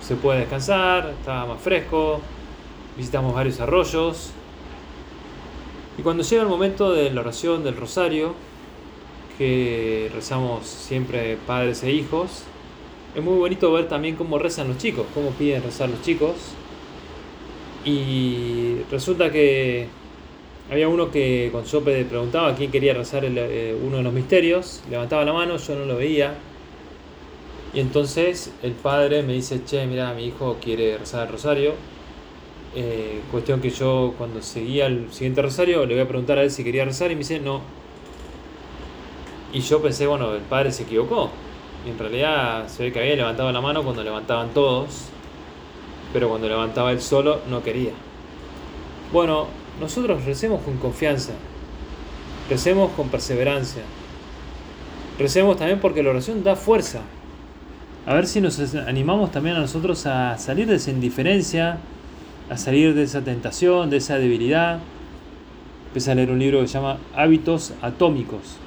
se 0.00 0.16
puede 0.16 0.40
descansar, 0.40 1.14
está 1.18 1.46
más 1.46 1.60
fresco, 1.60 2.20
visitamos 2.96 3.34
varios 3.34 3.60
arroyos. 3.60 4.32
Y 5.98 6.02
cuando 6.02 6.22
llega 6.22 6.42
el 6.42 6.48
momento 6.48 6.92
de 6.92 7.10
la 7.10 7.20
oración 7.22 7.64
del 7.64 7.76
rosario, 7.76 8.34
que 9.36 10.08
rezamos 10.14 10.64
siempre 10.64 11.36
padres 11.44 11.82
e 11.82 11.90
hijos, 11.90 12.44
es 13.16 13.22
muy 13.22 13.36
bonito 13.36 13.72
ver 13.72 13.88
también 13.88 14.14
cómo 14.14 14.38
rezan 14.38 14.68
los 14.68 14.78
chicos, 14.78 15.06
cómo 15.12 15.30
piden 15.30 15.62
rezar 15.64 15.88
los 15.88 16.00
chicos. 16.02 16.36
Y 17.84 18.76
resulta 18.92 19.32
que 19.32 19.88
había 20.70 20.88
uno 20.88 21.10
que 21.10 21.48
con 21.50 21.66
Sope 21.66 22.04
preguntaba 22.04 22.54
quién 22.54 22.70
quería 22.70 22.94
rezar 22.94 23.24
eh, 23.24 23.76
uno 23.84 23.96
de 23.96 24.02
los 24.04 24.12
misterios, 24.12 24.82
levantaba 24.88 25.24
la 25.24 25.32
mano, 25.32 25.56
yo 25.56 25.74
no 25.74 25.84
lo 25.84 25.96
veía. 25.96 26.34
Y 27.74 27.80
entonces 27.80 28.52
el 28.62 28.72
padre 28.72 29.24
me 29.24 29.32
dice, 29.32 29.64
che, 29.64 29.84
mira, 29.86 30.14
mi 30.14 30.26
hijo 30.26 30.58
quiere 30.62 30.96
rezar 30.96 31.26
el 31.26 31.32
rosario. 31.32 31.97
Eh, 32.74 33.22
cuestión 33.30 33.60
que 33.60 33.70
yo 33.70 34.14
cuando 34.18 34.42
seguía 34.42 34.86
el 34.86 35.10
siguiente 35.10 35.40
rosario 35.40 35.86
le 35.86 35.94
voy 35.94 36.02
a 36.02 36.08
preguntar 36.08 36.38
a 36.38 36.42
él 36.42 36.50
si 36.50 36.62
quería 36.62 36.84
rezar 36.84 37.10
y 37.10 37.14
me 37.14 37.20
dice, 37.20 37.40
no. 37.40 37.60
Y 39.52 39.60
yo 39.60 39.80
pensé, 39.80 40.06
bueno, 40.06 40.34
el 40.34 40.42
padre 40.42 40.72
se 40.72 40.82
equivocó. 40.82 41.30
Y 41.86 41.90
en 41.90 41.98
realidad 41.98 42.68
se 42.68 42.82
ve 42.82 42.92
que 42.92 43.00
había 43.00 43.16
levantado 43.16 43.50
la 43.52 43.60
mano 43.60 43.82
cuando 43.82 44.02
levantaban 44.04 44.50
todos, 44.50 45.06
pero 46.12 46.28
cuando 46.28 46.48
levantaba 46.48 46.92
él 46.92 47.00
solo 47.00 47.40
no 47.48 47.62
quería. 47.62 47.92
Bueno, 49.12 49.46
nosotros 49.80 50.24
recemos 50.24 50.60
con 50.62 50.76
confianza, 50.76 51.32
recemos 52.50 52.90
con 52.92 53.08
perseverancia, 53.08 53.82
recemos 55.18 55.56
también 55.56 55.80
porque 55.80 56.02
la 56.02 56.10
oración 56.10 56.42
da 56.44 56.56
fuerza. 56.56 57.00
A 58.06 58.14
ver 58.14 58.26
si 58.26 58.40
nos 58.40 58.58
animamos 58.74 59.30
también 59.30 59.56
a 59.56 59.60
nosotros 59.60 60.04
a 60.06 60.36
salir 60.38 60.66
de 60.66 60.76
esa 60.76 60.90
indiferencia, 60.90 61.78
a 62.50 62.56
salir 62.56 62.94
de 62.94 63.02
esa 63.02 63.22
tentación, 63.22 63.90
de 63.90 63.98
esa 63.98 64.18
debilidad. 64.18 64.80
Empecé 65.88 66.12
a 66.12 66.14
leer 66.14 66.30
un 66.30 66.38
libro 66.38 66.60
que 66.60 66.68
se 66.68 66.74
llama 66.74 66.98
Hábitos 67.14 67.74
Atómicos 67.82 68.58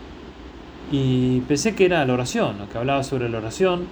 y 0.92 1.40
pensé 1.42 1.74
que 1.74 1.86
era 1.86 2.06
la 2.06 2.14
oración, 2.14 2.58
que 2.72 2.78
hablaba 2.78 3.04
sobre 3.04 3.30
la 3.30 3.38
oración, 3.38 3.88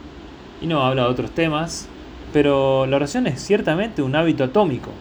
y 0.62 0.67
no 0.67 0.84
habla 0.84 1.03
de 1.03 1.10
otros 1.10 1.31
temas, 1.31 1.88
pero 2.34 2.86
la 2.86 2.98
oración 2.98 3.25
es 3.27 3.41
ciertamente 3.41 4.01
un 4.01 4.15
hábito 4.15 4.43
atómico. 4.43 4.91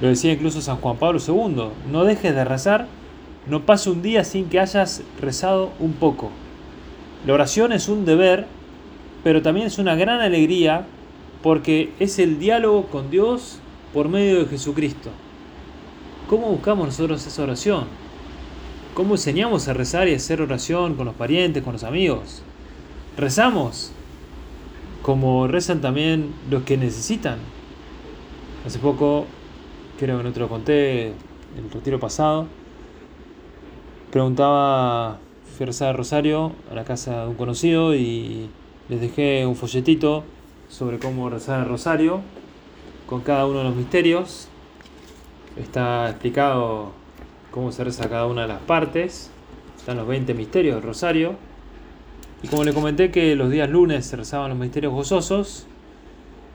Lo 0.00 0.08
decía 0.08 0.32
incluso 0.32 0.60
San 0.60 0.76
Juan 0.76 0.98
Pablo 0.98 1.18
II, 1.26 1.68
no 1.90 2.04
dejes 2.04 2.34
de 2.34 2.44
rezar, 2.44 2.86
no 3.46 3.62
pase 3.62 3.90
un 3.90 4.02
día 4.02 4.24
sin 4.24 4.50
que 4.50 4.60
hayas 4.60 5.02
rezado 5.20 5.70
un 5.80 5.94
poco. 5.94 6.30
La 7.26 7.32
oración 7.32 7.72
es 7.72 7.88
un 7.88 8.04
deber, 8.04 8.46
pero 9.22 9.40
también 9.40 9.66
es 9.66 9.78
una 9.78 9.94
gran 9.94 10.20
alegría 10.20 10.84
porque 11.42 11.92
es 11.98 12.18
el 12.18 12.38
diálogo 12.38 12.86
con 12.86 13.10
Dios 13.10 13.60
por 13.94 14.08
medio 14.08 14.40
de 14.40 14.46
Jesucristo. 14.46 15.10
¿Cómo 16.28 16.48
buscamos 16.48 16.86
nosotros 16.86 17.24
esa 17.24 17.44
oración? 17.44 17.84
¿Cómo 18.92 19.14
enseñamos 19.14 19.68
a 19.68 19.72
rezar 19.72 20.08
y 20.08 20.14
hacer 20.14 20.42
oración 20.42 20.96
con 20.96 21.06
los 21.06 21.14
parientes, 21.14 21.62
con 21.62 21.74
los 21.74 21.84
amigos? 21.84 22.42
Rezamos 23.16 23.92
como 25.02 25.46
rezan 25.46 25.80
también 25.80 26.34
los 26.50 26.64
que 26.64 26.76
necesitan. 26.76 27.38
Hace 28.66 28.80
poco, 28.80 29.26
creo 29.98 30.18
que 30.18 30.24
no 30.24 30.32
te 30.32 30.40
lo 30.40 30.48
conté, 30.48 31.08
el 31.08 31.70
retiro 31.72 32.00
pasado, 32.00 32.48
preguntaba, 34.10 35.18
fui 35.56 35.64
a 35.64 35.66
rezar 35.66 35.96
rosario 35.96 36.52
a 36.70 36.74
la 36.74 36.84
casa 36.84 37.22
de 37.22 37.28
un 37.28 37.34
conocido 37.34 37.94
y 37.94 38.48
les 38.88 39.00
dejé 39.00 39.46
un 39.46 39.54
folletito 39.54 40.24
sobre 40.68 40.98
cómo 40.98 41.30
rezar 41.30 41.60
el 41.60 41.68
rosario 41.68 42.22
con 43.06 43.20
cada 43.20 43.46
uno 43.46 43.58
de 43.58 43.64
los 43.64 43.76
misterios. 43.76 44.48
Está 45.56 46.10
explicado 46.10 46.92
cómo 47.50 47.70
se 47.72 47.84
reza 47.84 48.08
cada 48.08 48.26
una 48.26 48.42
de 48.42 48.48
las 48.48 48.60
partes. 48.60 49.30
Están 49.76 49.96
los 49.96 50.06
20 50.06 50.34
misterios 50.34 50.76
del 50.76 50.84
rosario. 50.84 51.36
Y 52.42 52.48
como 52.48 52.64
le 52.64 52.72
comenté 52.72 53.10
que 53.10 53.36
los 53.36 53.50
días 53.50 53.70
lunes 53.70 54.04
se 54.06 54.16
rezaban 54.16 54.50
los 54.50 54.58
misterios 54.58 54.92
gozosos, 54.92 55.66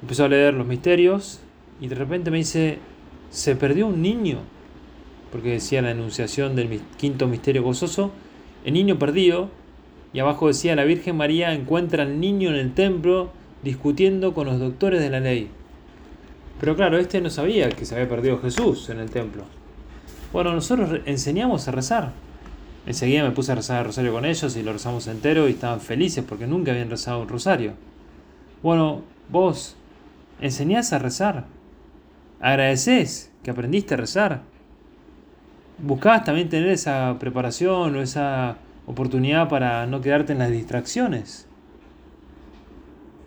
empezó 0.01 0.25
a 0.25 0.27
leer 0.27 0.53
los 0.53 0.67
misterios 0.67 1.39
y 1.81 1.87
de 1.87 1.95
repente 1.95 2.29
me 2.29 2.37
dice, 2.37 2.77
se 3.31 3.55
perdió 3.55 3.87
un 3.87 4.01
niño, 4.01 4.39
porque 5.31 5.49
decía 5.49 5.81
la 5.81 5.91
enunciación 5.91 6.55
del 6.55 6.81
quinto 6.97 7.27
misterio 7.27 7.63
gozoso, 7.63 8.11
el 8.65 8.73
niño 8.73 8.99
perdido, 8.99 9.49
y 10.13 10.19
abajo 10.19 10.47
decía, 10.47 10.75
la 10.75 10.83
Virgen 10.83 11.17
María 11.17 11.53
encuentra 11.53 12.03
al 12.03 12.19
niño 12.19 12.49
en 12.49 12.55
el 12.55 12.73
templo 12.73 13.31
discutiendo 13.63 14.33
con 14.33 14.47
los 14.47 14.59
doctores 14.59 15.01
de 15.01 15.09
la 15.09 15.19
ley. 15.19 15.49
Pero 16.59 16.75
claro, 16.75 16.97
este 16.97 17.21
no 17.21 17.29
sabía 17.29 17.69
que 17.69 17.85
se 17.85 17.95
había 17.95 18.09
perdido 18.09 18.39
Jesús 18.39 18.89
en 18.89 18.99
el 18.99 19.09
templo. 19.09 19.43
Bueno, 20.33 20.53
nosotros 20.53 21.01
enseñamos 21.05 21.67
a 21.67 21.71
rezar. 21.71 22.11
Enseguida 22.85 23.23
me 23.23 23.31
puse 23.31 23.51
a 23.51 23.55
rezar 23.55 23.79
el 23.79 23.85
rosario 23.85 24.11
con 24.11 24.25
ellos 24.25 24.55
y 24.55 24.63
lo 24.63 24.73
rezamos 24.73 25.07
entero 25.07 25.47
y 25.47 25.51
estaban 25.51 25.79
felices 25.79 26.23
porque 26.27 26.47
nunca 26.47 26.71
habían 26.71 26.89
rezado 26.89 27.21
un 27.21 27.29
rosario. 27.29 27.73
Bueno, 28.61 29.03
vos 29.29 29.75
enseñás 30.41 30.91
a 30.91 30.99
rezar. 30.99 31.45
Agradeces 32.41 33.31
que 33.43 33.51
aprendiste 33.51 33.93
a 33.93 33.97
rezar. 33.97 34.41
Buscabas 35.77 36.25
también 36.25 36.49
tener 36.49 36.69
esa 36.69 37.15
preparación 37.19 37.95
o 37.95 38.01
esa 38.01 38.57
oportunidad 38.85 39.47
para 39.47 39.85
no 39.87 40.01
quedarte 40.01 40.33
en 40.33 40.39
las 40.39 40.51
distracciones. 40.51 41.47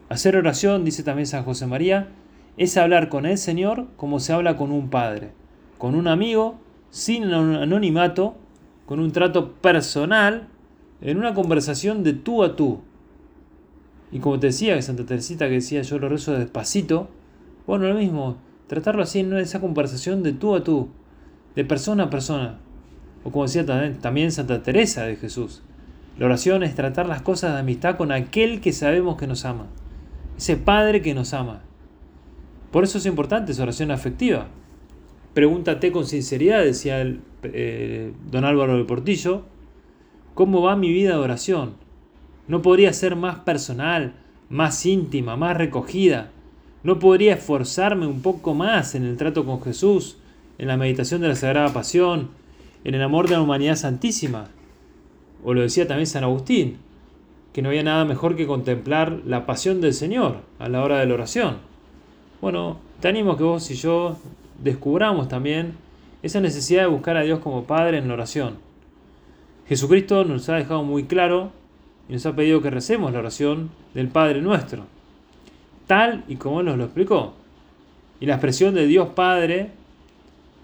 Hacer 0.09 0.37
oración, 0.37 0.85
dice 0.85 1.03
también 1.03 1.27
San 1.27 1.45
José 1.45 1.67
María, 1.67 2.09
es 2.57 2.77
hablar 2.77 3.09
con 3.09 3.27
el 3.27 3.39
Señor 3.39 3.87
como 3.97 4.21
se 4.21 4.33
habla 4.33 4.57
con 4.57 4.73
un 4.73 4.91
padre, 4.91 5.33
con 5.79 5.95
un 5.95 6.09
amigo 6.09 6.59
sin 6.91 7.25
anonimato, 7.33 8.37
con 8.87 9.01
un 9.01 9.13
trato 9.13 9.53
personal, 9.55 10.49
en 11.01 11.19
una 11.19 11.35
conversación 11.35 12.03
de 12.03 12.13
tú 12.13 12.43
a 12.43 12.55
tú. 12.55 12.81
Y 14.11 14.19
como 14.19 14.39
te 14.39 14.49
decía, 14.49 14.81
Santa 14.83 15.07
Teresita 15.07 15.49
que 15.49 15.55
decía 15.55 15.83
yo 15.83 15.99
lo 15.99 16.09
rezo 16.09 16.33
despacito, 16.33 17.09
bueno, 17.67 17.87
lo 17.87 17.95
mismo, 17.95 18.37
tratarlo 18.67 19.03
así 19.03 19.21
en 19.21 19.33
esa 19.39 19.61
conversación 19.61 20.23
de 20.23 20.33
tú 20.33 20.55
a 20.55 20.63
tú, 20.63 20.89
de 21.55 21.65
persona 21.65 22.05
a 22.05 22.11
persona. 22.11 22.59
O 23.25 23.31
como 23.31 23.45
decía 23.45 23.65
también 23.65 24.33
Santa 24.33 24.63
Teresa 24.63 25.05
de 25.05 25.17
Jesús, 25.17 25.63
la 26.19 26.27
oración 26.27 26.63
es 26.63 26.75
tratar 26.75 27.07
las 27.07 27.23
cosas 27.23 27.55
de 27.55 27.61
amistad 27.61 27.97
con 27.97 28.13
aquel 28.13 28.61
que 28.61 28.73
sabemos 28.73 29.17
que 29.17 29.27
nos 29.27 29.45
ama. 29.47 29.67
ese 30.37 30.57
Padre 30.57 31.01
que 31.01 31.15
nos 31.15 31.33
ama. 31.33 31.63
Por 32.73 32.85
eso 32.85 32.99
es 32.99 33.07
importante 33.07 33.53
esa 33.53 33.63
oración 33.63 33.91
afectiva. 33.91 34.49
Pregúntate 35.35 35.93
con 35.93 36.07
sinceridad, 36.07 36.65
decía 36.65 37.01
el, 37.03 37.21
eh, 37.43 38.13
don 38.31 38.45
Álvaro 38.45 38.77
del 38.77 38.87
Portillo, 38.87 39.43
¿cómo 40.35 40.63
va 40.63 40.75
mi 40.75 40.91
vida 40.91 41.11
de 41.11 41.19
oración? 41.19 41.75
¿No 42.49 42.63
podría 42.63 42.93
ser 42.95 43.15
más 43.15 43.41
personal, 43.41 44.15
más 44.49 44.85
íntima, 44.87 45.37
más 45.37 45.57
recogida? 45.57 46.31
¿No 46.83 46.99
podría 46.99 47.35
esforzarme 47.35 48.07
un 48.07 48.23
poco 48.23 48.55
más 48.55 48.95
en 48.95 49.05
el 49.05 49.17
trato 49.19 49.45
con 49.45 49.63
Jesús, 49.63 50.17
en 50.59 50.69
la 50.69 50.77
meditación 50.79 51.21
de 51.21 51.29
la 51.29 51.37
Sagrada 51.37 51.73
Pasión, 51.73 52.31
en 52.85 52.95
el 52.95 53.03
amor 53.03 53.29
de 53.29 53.35
la 53.35 53.43
humanidad 53.43 53.77
santísima? 53.77 54.49
O 55.45 55.53
lo 55.53 55.61
decía 55.61 55.87
también 55.87 56.07
San 56.07 56.25
Agustín, 56.25 56.79
que 57.53 57.61
no 57.61 57.69
había 57.69 57.83
nada 57.83 58.07
mejor 58.07 58.35
que 58.35 58.47
contemplar 58.47 59.21
la 59.27 59.45
pasión 59.45 59.83
del 59.83 59.93
Señor 59.93 60.39
a 60.59 60.69
la 60.71 60.83
hora 60.83 60.99
de 60.99 61.07
la 61.07 61.15
oración. 61.15 61.72
Bueno, 62.43 62.79
te 62.99 63.07
animo 63.07 63.31
a 63.31 63.37
que 63.39 63.45
vos 63.45 63.71
y 63.71 63.77
yo 63.77 64.17
descubramos 64.61 65.29
también 65.29 65.77
esa 66.25 66.41
necesidad 66.41 66.83
de 66.83 66.89
buscar 66.89 67.17
a 67.17 67.23
Dios 67.23 67.39
como 67.39 67.67
Padre 67.67 67.99
en 67.99 68.09
la 68.09 68.15
oración. 68.15 68.57
Jesucristo 69.69 70.25
nos 70.25 70.49
ha 70.49 70.57
dejado 70.57 70.83
muy 70.83 71.05
claro 71.05 71.53
y 72.09 72.15
nos 72.15 72.27
ha 72.27 72.35
pedido 72.35 72.61
que 72.61 72.71
recemos 72.71 73.13
la 73.13 73.21
oración 73.21 73.71
del 73.95 74.09
Padre 74.09 74.43
nuestro, 74.43 74.87
tal 75.87 76.25
y 76.27 76.35
como 76.35 76.65
nos 76.65 76.77
lo 76.77 76.83
explicó. 76.83 77.35
Y 78.19 78.27
la 78.27 78.35
expresión 78.35 78.75
de 78.75 78.89
Dios 78.89 79.11
Padre 79.11 79.71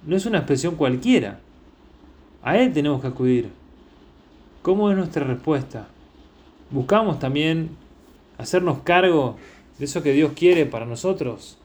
no 0.04 0.16
es 0.16 0.26
una 0.26 0.38
expresión 0.38 0.74
cualquiera. 0.74 1.38
A 2.42 2.58
Él 2.58 2.72
tenemos 2.72 3.00
que 3.00 3.06
acudir. 3.06 3.50
¿Cómo 4.62 4.90
es 4.90 4.96
nuestra 4.96 5.22
respuesta? 5.22 5.86
buscamos 6.72 7.20
también 7.20 7.70
hacernos 8.36 8.80
cargo 8.80 9.36
de 9.78 9.84
eso 9.84 10.02
que 10.02 10.12
Dios 10.12 10.32
quiere 10.34 10.66
para 10.66 10.84
nosotros. 10.84 11.56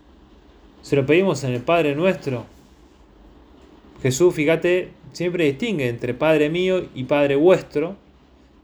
Se 0.83 0.97
lo 0.97 1.05
pedimos 1.05 1.43
en 1.45 1.53
el 1.53 1.61
Padre 1.61 1.95
nuestro. 1.95 2.45
Jesús, 4.01 4.35
fíjate, 4.35 4.89
siempre 5.13 5.45
distingue 5.45 5.87
entre 5.87 6.13
Padre 6.13 6.49
mío 6.49 6.85
y 6.93 7.05
Padre 7.05 7.37
vuestro. 7.37 7.95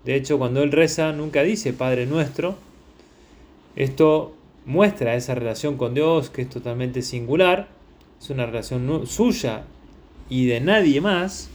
De 0.03 0.15
hecho, 0.15 0.37
cuando 0.37 0.61
Él 0.61 0.73
reza, 0.73 1.13
nunca 1.13 1.43
dice 1.43 1.71
Padre 1.71 2.05
nuestro. 2.05 2.55
Esto 3.77 4.35
muestra 4.65 5.15
esa 5.15 5.33
relación 5.33 5.77
con 5.77 5.93
Dios 5.93 6.29
que 6.29 6.41
es 6.41 6.49
totalmente 6.49 7.01
singular. 7.03 7.69
Es 8.21 8.29
una 8.29 8.45
relación 8.45 9.07
suya 9.07 9.63
y 10.29 10.45
de 10.45 10.59
nadie 10.59 10.99
más. 10.99 11.49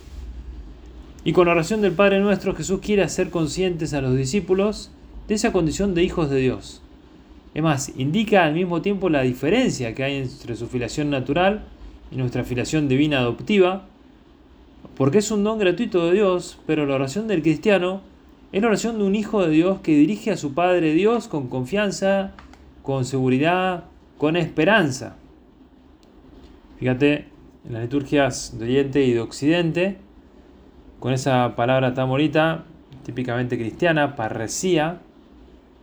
Y 1.24 1.34
con 1.34 1.44
la 1.44 1.52
oración 1.52 1.82
del 1.82 1.92
Padre 1.92 2.20
nuestro, 2.20 2.54
Jesús 2.54 2.80
quiere 2.80 3.02
hacer 3.02 3.28
conscientes 3.28 3.92
a 3.92 4.00
los 4.00 4.16
discípulos 4.16 4.90
de 5.28 5.34
esa 5.34 5.52
condición 5.52 5.94
de 5.94 6.04
hijos 6.04 6.30
de 6.30 6.38
Dios. 6.38 6.80
Es 7.54 7.62
más, 7.62 7.92
indica 7.96 8.44
al 8.44 8.52
mismo 8.52 8.82
tiempo 8.82 9.08
la 9.08 9.22
diferencia 9.22 9.94
que 9.94 10.02
hay 10.02 10.16
entre 10.16 10.56
su 10.56 10.66
filiación 10.66 11.08
natural 11.08 11.62
y 12.10 12.16
nuestra 12.16 12.42
filiación 12.42 12.88
divina 12.88 13.20
adoptiva, 13.20 13.86
porque 14.96 15.18
es 15.18 15.30
un 15.30 15.44
don 15.44 15.58
gratuito 15.58 16.06
de 16.06 16.14
Dios, 16.14 16.58
pero 16.66 16.84
la 16.84 16.96
oración 16.96 17.28
del 17.28 17.42
cristiano 17.42 18.00
es 18.52 18.60
la 18.60 18.68
oración 18.68 18.98
de 18.98 19.04
un 19.04 19.14
hijo 19.14 19.44
de 19.44 19.50
Dios 19.50 19.80
que 19.80 19.96
dirige 19.96 20.32
a 20.32 20.36
su 20.36 20.54
Padre 20.54 20.92
Dios 20.94 21.28
con 21.28 21.48
confianza, 21.48 22.32
con 22.82 23.04
seguridad, 23.04 23.84
con 24.18 24.36
esperanza. 24.36 25.16
Fíjate, 26.78 27.26
en 27.66 27.72
las 27.72 27.82
liturgias 27.82 28.58
de 28.58 28.64
Oriente 28.64 29.04
y 29.04 29.12
de 29.12 29.20
Occidente, 29.20 29.96
con 31.00 31.12
esa 31.12 31.54
palabra 31.56 31.94
tan 31.94 32.08
bonita, 32.08 32.64
típicamente 33.04 33.56
cristiana, 33.56 34.16
parresía, 34.16 35.00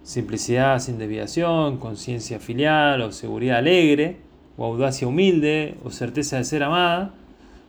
simplicidad 0.04 0.80
sin 0.80 0.98
desviación, 0.98 1.78
conciencia 1.78 2.40
filial 2.40 3.02
o 3.02 3.12
seguridad 3.12 3.58
alegre, 3.58 4.18
o 4.58 4.66
audacia 4.66 5.08
humilde, 5.08 5.76
o 5.84 5.92
certeza 5.92 6.38
de 6.38 6.44
ser 6.44 6.64
amada 6.64 7.14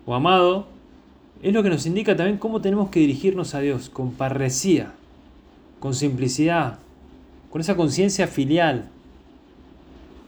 o 0.04 0.14
amado, 0.14 0.66
es 1.42 1.52
lo 1.52 1.62
que 1.62 1.70
nos 1.70 1.86
indica 1.86 2.16
también 2.16 2.38
cómo 2.38 2.60
tenemos 2.60 2.90
que 2.90 3.00
dirigirnos 3.00 3.54
a 3.54 3.60
Dios, 3.60 3.88
con 3.88 4.12
parresía, 4.12 4.92
con 5.80 5.94
simplicidad, 5.94 6.78
con 7.50 7.60
esa 7.60 7.76
conciencia 7.76 8.26
filial. 8.26 8.88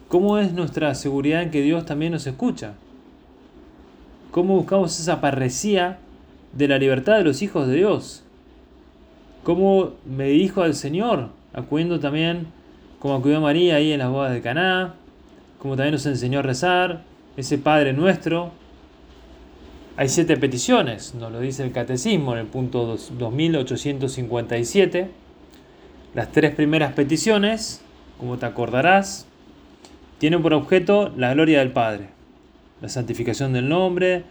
¿Cómo 0.08 0.38
es 0.38 0.52
nuestra 0.52 0.94
seguridad 0.94 1.42
en 1.42 1.50
que 1.50 1.62
Dios 1.62 1.86
también 1.86 2.12
nos 2.12 2.26
escucha? 2.26 2.74
¿Cómo 4.30 4.56
buscamos 4.56 4.98
esa 4.98 5.20
parresía 5.20 5.98
de 6.56 6.68
la 6.68 6.78
libertad 6.78 7.18
de 7.18 7.24
los 7.24 7.42
hijos 7.42 7.66
de 7.66 7.74
Dios. 7.74 8.22
Cómo 9.42 9.92
me 10.04 10.28
dirijo 10.28 10.62
al 10.62 10.74
Señor, 10.74 11.30
acudiendo 11.54 12.00
también 12.00 12.48
como 12.98 13.14
acudió 13.14 13.40
María 13.40 13.76
ahí 13.76 13.92
en 13.92 13.98
las 13.98 14.10
bodas 14.10 14.32
de 14.32 14.40
Caná, 14.40 14.94
como 15.58 15.76
también 15.76 15.92
nos 15.92 16.06
enseñó 16.06 16.38
a 16.38 16.42
rezar, 16.42 17.02
ese 17.36 17.58
Padre 17.58 17.92
nuestro. 17.92 18.50
Hay 19.96 20.08
siete 20.08 20.36
peticiones, 20.36 21.14
nos 21.14 21.30
lo 21.30 21.38
dice 21.40 21.62
el 21.64 21.72
Catecismo 21.72 22.32
en 22.32 22.38
el 22.38 22.46
punto 22.46 22.96
2857. 23.18 25.10
Las 26.14 26.32
tres 26.32 26.54
primeras 26.54 26.94
peticiones, 26.94 27.82
como 28.18 28.38
te 28.38 28.46
acordarás, 28.46 29.26
tienen 30.18 30.40
por 30.42 30.54
objeto 30.54 31.12
la 31.16 31.34
gloria 31.34 31.58
del 31.58 31.72
Padre, 31.72 32.08
la 32.80 32.88
santificación 32.88 33.52
del 33.52 33.68
nombre, 33.68 34.24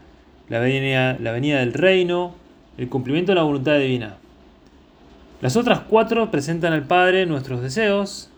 la 0.50 0.60
venida, 0.60 1.16
la 1.20 1.32
venida 1.32 1.60
del 1.60 1.74
reino, 1.74 2.34
el 2.78 2.90
cumplimiento 2.90 3.34
de 3.34 3.36
la 3.36 3.44
voluntad 3.44 3.78
divina. 3.78 4.18
Las 5.44 5.58
otras 5.58 5.82
cuatro 5.82 6.32
presentan 6.32 6.72
al 6.72 6.84
Padre 6.84 7.26
nuestros 7.26 7.62
deseos. 7.62 8.30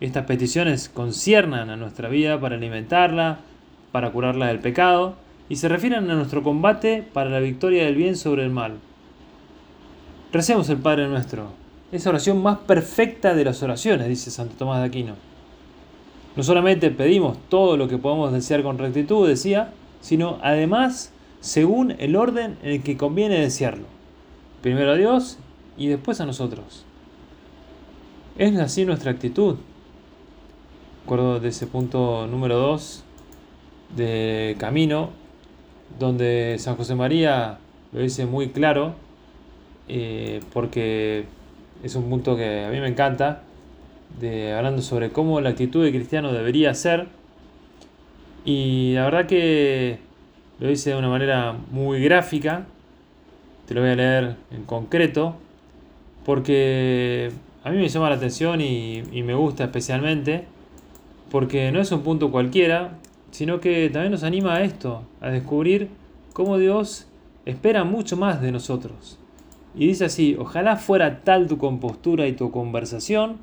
Estas 0.00 0.24
peticiones 0.24 0.88
conciernan 0.88 1.70
a 1.70 1.76
nuestra 1.76 2.08
vida 2.08 2.40
para 2.40 2.56
alimentarla, 2.56 3.38
para 3.92 4.10
curarla 4.10 4.48
del 4.48 4.58
pecado, 4.58 5.14
y 5.48 5.54
se 5.54 5.68
refieren 5.68 6.10
a 6.10 6.16
nuestro 6.16 6.42
combate 6.42 7.04
para 7.12 7.30
la 7.30 7.38
victoria 7.38 7.84
del 7.84 7.94
bien 7.94 8.16
sobre 8.16 8.42
el 8.42 8.50
mal. 8.50 8.72
Recemos 10.32 10.68
el 10.68 10.78
Padre 10.78 11.06
nuestro, 11.06 11.52
esa 11.92 12.10
oración 12.10 12.42
más 12.42 12.58
perfecta 12.58 13.36
de 13.36 13.44
las 13.44 13.62
oraciones, 13.62 14.08
dice 14.08 14.32
Santo 14.32 14.56
Tomás 14.58 14.80
de 14.80 14.86
Aquino. 14.86 15.14
No 16.34 16.42
solamente 16.42 16.90
pedimos 16.90 17.38
todo 17.48 17.76
lo 17.76 17.86
que 17.86 17.98
podamos 17.98 18.32
desear 18.32 18.64
con 18.64 18.78
rectitud, 18.78 19.28
decía, 19.28 19.70
sino 20.00 20.40
además 20.42 21.12
según 21.38 21.94
el 22.00 22.16
orden 22.16 22.56
en 22.64 22.72
el 22.72 22.82
que 22.82 22.96
conviene 22.96 23.38
desearlo. 23.38 23.86
Primero 24.60 24.90
a 24.90 24.96
Dios 24.96 25.38
y 25.78 25.86
después 25.86 26.20
a 26.20 26.26
nosotros. 26.26 26.84
Es 28.36 28.56
así 28.58 28.84
nuestra 28.84 29.12
actitud. 29.12 29.56
Recuerdo 31.04 31.40
de 31.40 31.48
ese 31.48 31.66
punto 31.66 32.26
número 32.26 32.58
2 32.58 33.04
de 33.96 34.56
Camino, 34.58 35.10
donde 35.98 36.56
San 36.58 36.76
José 36.76 36.94
María 36.94 37.58
lo 37.92 38.00
dice 38.00 38.26
muy 38.26 38.50
claro, 38.50 38.94
eh, 39.88 40.40
porque 40.52 41.24
es 41.82 41.94
un 41.94 42.10
punto 42.10 42.36
que 42.36 42.64
a 42.64 42.70
mí 42.70 42.78
me 42.80 42.88
encanta, 42.88 43.42
de, 44.20 44.52
hablando 44.52 44.82
sobre 44.82 45.10
cómo 45.10 45.40
la 45.40 45.50
actitud 45.50 45.84
de 45.84 45.90
cristiano 45.90 46.32
debería 46.32 46.74
ser. 46.74 47.06
Y 48.44 48.92
la 48.94 49.04
verdad 49.04 49.26
que 49.26 49.98
lo 50.60 50.70
hice 50.70 50.90
de 50.90 50.96
una 50.96 51.08
manera 51.08 51.56
muy 51.70 52.02
gráfica, 52.02 52.66
te 53.66 53.74
lo 53.74 53.80
voy 53.80 53.90
a 53.90 53.96
leer 53.96 54.36
en 54.50 54.64
concreto, 54.64 55.36
porque 56.28 57.30
a 57.64 57.70
mí 57.70 57.78
me 57.78 57.88
llama 57.88 58.10
la 58.10 58.16
atención 58.16 58.60
y, 58.60 59.02
me 59.22 59.34
gusta 59.34 59.64
especialmente, 59.64 60.44
porque 61.30 61.72
no 61.72 61.80
es 61.80 61.90
un 61.90 62.02
punto 62.02 62.30
cualquiera, 62.30 62.98
sino 63.30 63.60
que 63.60 63.88
también 63.88 64.12
nos 64.12 64.24
anima 64.24 64.56
a 64.56 64.62
esto, 64.62 65.04
a 65.22 65.30
descubrir 65.30 65.88
cómo 66.34 66.58
Dios 66.58 67.08
espera 67.46 67.84
mucho 67.84 68.18
más 68.18 68.42
de 68.42 68.52
nosotros. 68.52 69.18
Y 69.74 69.86
dice 69.86 70.04
así, 70.04 70.36
ojalá 70.38 70.76
fuera 70.76 71.22
tal 71.24 71.46
tu 71.46 71.56
compostura 71.56 72.28
y 72.28 72.34
tu 72.34 72.50
conversación, 72.50 73.38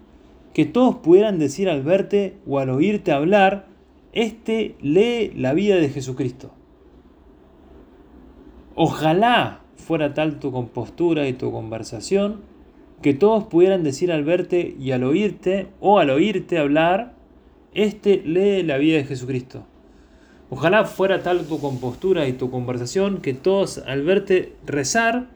que 0.53 0.65
todos 0.65 0.97
pudieran 0.97 1.39
decir 1.39 1.69
al 1.69 1.81
verte 1.81 2.37
o 2.45 2.59
al 2.59 2.69
oírte 2.69 3.11
hablar, 3.11 3.65
este 4.13 4.75
lee 4.79 5.33
la 5.35 5.55
vida 5.55 5.77
de 5.77 5.89
Jesucristo. 5.89 6.51
Ojalá 8.75 9.61
fuera 9.75 10.13
tal 10.13 10.37
tu 10.37 10.51
compostura 10.51 11.27
y 11.27 11.33
tu 11.33 11.51
conversación 11.51 12.53
que 13.01 13.13
todos 13.13 13.45
pudieran 13.45 13.83
decir 13.83 14.11
al 14.11 14.23
verte 14.23 14.75
y 14.79 14.91
al 14.91 15.03
oírte 15.03 15.67
o 15.79 15.99
al 15.99 16.09
oírte 16.09 16.57
hablar, 16.57 17.13
este 17.73 18.21
lee 18.25 18.63
la 18.63 18.77
vida 18.77 18.97
de 18.97 19.05
Jesucristo. 19.05 19.65
Ojalá 20.49 20.85
fuera 20.85 21.21
tal 21.21 21.45
tu 21.45 21.59
compostura 21.59 22.27
y 22.27 22.33
tu 22.33 22.49
conversación 22.49 23.21
que 23.21 23.33
todos 23.33 23.79
al 23.79 24.03
verte 24.03 24.53
rezar 24.65 25.27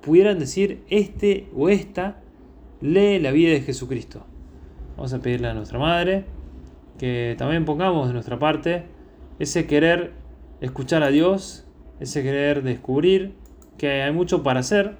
pudieran 0.00 0.38
decir 0.38 0.82
este 0.88 1.48
o 1.56 1.68
esta 1.68 2.20
lee 2.80 3.18
la 3.18 3.32
vida 3.32 3.52
de 3.52 3.60
Jesucristo. 3.62 4.24
Vamos 4.96 5.12
a 5.12 5.20
pedirle 5.20 5.48
a 5.48 5.54
nuestra 5.54 5.78
Madre 5.78 6.24
que 6.98 7.34
también 7.38 7.64
pongamos 7.64 8.08
de 8.08 8.12
nuestra 8.12 8.38
parte 8.38 8.84
ese 9.38 9.66
querer 9.66 10.12
escuchar 10.60 11.02
a 11.02 11.08
Dios 11.08 11.66
ese 12.02 12.24
querer 12.24 12.64
descubrir 12.64 13.32
que 13.78 14.02
hay 14.02 14.12
mucho 14.12 14.42
para 14.42 14.60
hacer 14.60 14.96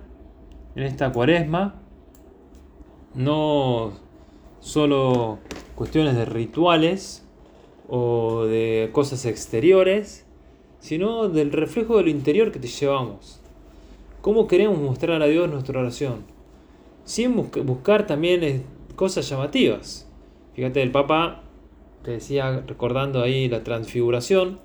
en 0.77 0.85
esta 0.85 1.11
cuaresma, 1.11 1.82
no 3.15 3.93
solo 4.61 5.39
cuestiones 5.75 6.17
de 6.17 6.25
rituales 6.25 7.27
o 7.89 8.45
de 8.45 8.91
cosas 8.93 9.27
exteriores, 9.27 10.25
sino 10.79 11.29
del 11.29 11.53
reflejo 11.53 11.97
de 11.97 12.05
lo 12.05 12.11
interior 12.11 12.53
que 12.53 12.59
te 12.59 12.69
llevamos. 12.69 13.41
¿Cómo 14.21 14.47
queremos 14.47 14.79
mostrar 14.79 15.21
a 15.23 15.27
Dios 15.27 15.51
nuestra 15.51 15.81
oración? 15.81 16.25
Sin 17.05 17.35
buscar 17.35 18.07
también 18.07 18.65
cosas 18.95 19.29
llamativas. 19.29 20.09
Fíjate, 20.55 20.83
el 20.83 20.93
Papa 20.93 21.43
te 22.03 22.13
decía, 22.13 22.63
recordando 22.67 23.23
ahí 23.23 23.49
la 23.49 23.65
transfiguración, 23.65 24.61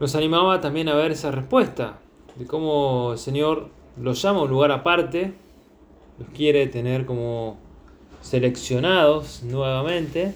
nos 0.00 0.14
animaba 0.14 0.60
también 0.60 0.88
a 0.88 0.94
ver 0.94 1.12
esa 1.12 1.30
respuesta, 1.30 1.98
de 2.36 2.46
cómo 2.46 3.12
el 3.12 3.18
Señor 3.18 3.68
los 4.00 4.20
llama 4.22 4.40
a 4.40 4.42
un 4.42 4.50
lugar 4.50 4.72
aparte, 4.72 5.34
los 6.18 6.28
quiere 6.28 6.66
tener 6.66 7.06
como 7.06 7.56
seleccionados 8.22 9.42
nuevamente, 9.42 10.34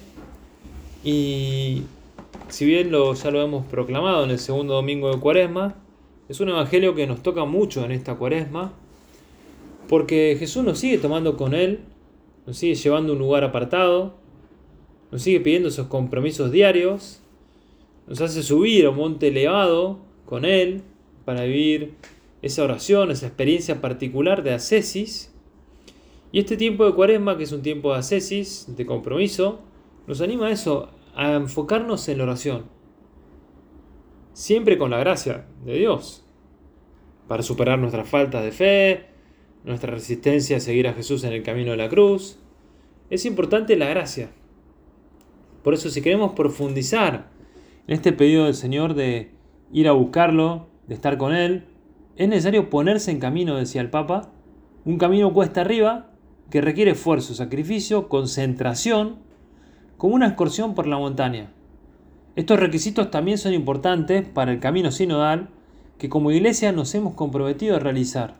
y 1.03 1.83
si 2.49 2.65
bien 2.65 2.91
lo, 2.91 3.13
ya 3.13 3.31
lo 3.31 3.41
hemos 3.41 3.65
proclamado 3.65 4.23
en 4.23 4.31
el 4.31 4.39
segundo 4.39 4.73
domingo 4.73 5.13
de 5.13 5.19
Cuaresma, 5.19 5.75
es 6.27 6.39
un 6.39 6.49
evangelio 6.49 6.93
que 6.95 7.07
nos 7.07 7.23
toca 7.23 7.45
mucho 7.45 7.83
en 7.83 7.91
esta 7.91 8.15
Cuaresma, 8.15 8.73
porque 9.87 10.35
Jesús 10.37 10.63
nos 10.63 10.79
sigue 10.79 10.97
tomando 10.97 11.37
con 11.37 11.53
Él, 11.53 11.79
nos 12.45 12.57
sigue 12.57 12.75
llevando 12.75 13.13
a 13.13 13.15
un 13.15 13.19
lugar 13.19 13.43
apartado, 13.43 14.13
nos 15.11 15.23
sigue 15.23 15.39
pidiendo 15.39 15.69
esos 15.69 15.87
compromisos 15.87 16.51
diarios, 16.51 17.21
nos 18.07 18.21
hace 18.21 18.43
subir 18.43 18.85
a 18.85 18.89
un 18.91 18.97
monte 18.97 19.29
elevado 19.29 19.99
con 20.25 20.45
Él 20.45 20.81
para 21.25 21.43
vivir 21.43 21.93
esa 22.41 22.63
oración, 22.63 23.11
esa 23.11 23.27
experiencia 23.27 23.81
particular 23.81 24.43
de 24.43 24.53
ascesis. 24.53 25.28
Y 26.31 26.39
este 26.39 26.57
tiempo 26.57 26.85
de 26.85 26.93
cuaresma, 26.93 27.37
que 27.37 27.43
es 27.43 27.51
un 27.51 27.61
tiempo 27.61 27.91
de 27.91 27.99
ascesis, 27.99 28.67
de 28.75 28.85
compromiso, 28.85 29.61
nos 30.07 30.21
anima 30.21 30.47
a 30.47 30.51
eso, 30.51 30.89
a 31.15 31.33
enfocarnos 31.33 32.07
en 32.07 32.19
la 32.19 32.25
oración. 32.25 32.65
Siempre 34.33 34.77
con 34.77 34.91
la 34.91 34.99
gracia 34.99 35.47
de 35.65 35.73
Dios, 35.73 36.23
para 37.27 37.43
superar 37.43 37.79
nuestras 37.79 38.07
faltas 38.07 38.43
de 38.43 38.51
fe, 38.51 39.05
nuestra 39.63 39.91
resistencia 39.91 40.57
a 40.57 40.59
seguir 40.59 40.87
a 40.87 40.93
Jesús 40.93 41.23
en 41.23 41.33
el 41.33 41.43
camino 41.43 41.71
de 41.71 41.77
la 41.77 41.89
cruz. 41.89 42.39
Es 43.09 43.25
importante 43.25 43.75
la 43.75 43.89
gracia. 43.89 44.29
Por 45.63 45.73
eso 45.73 45.89
si 45.89 46.01
queremos 46.01 46.33
profundizar 46.33 47.29
en 47.87 47.95
este 47.95 48.13
pedido 48.13 48.45
del 48.45 48.53
Señor 48.53 48.93
de 48.93 49.31
ir 49.71 49.87
a 49.87 49.93
buscarlo, 49.93 50.67
de 50.87 50.95
estar 50.95 51.17
con 51.17 51.33
Él, 51.35 51.65
es 52.15 52.29
necesario 52.29 52.69
ponerse 52.69 53.11
en 53.11 53.19
camino, 53.19 53.57
decía 53.57 53.81
el 53.81 53.89
Papa, 53.89 54.31
un 54.85 54.97
camino 54.97 55.33
cuesta 55.33 55.61
arriba 55.61 56.08
que 56.49 56.61
requiere 56.61 56.91
esfuerzo, 56.91 57.33
sacrificio, 57.33 58.09
concentración, 58.09 59.17
como 59.97 60.15
una 60.15 60.27
excursión 60.27 60.75
por 60.75 60.87
la 60.87 60.97
montaña. 60.97 61.51
Estos 62.35 62.59
requisitos 62.59 63.11
también 63.11 63.37
son 63.37 63.53
importantes 63.53 64.25
para 64.27 64.51
el 64.51 64.59
camino 64.59 64.91
sinodal 64.91 65.49
que 65.97 66.09
como 66.09 66.31
iglesia 66.31 66.71
nos 66.71 66.95
hemos 66.95 67.13
comprometido 67.13 67.75
a 67.75 67.79
realizar. 67.79 68.37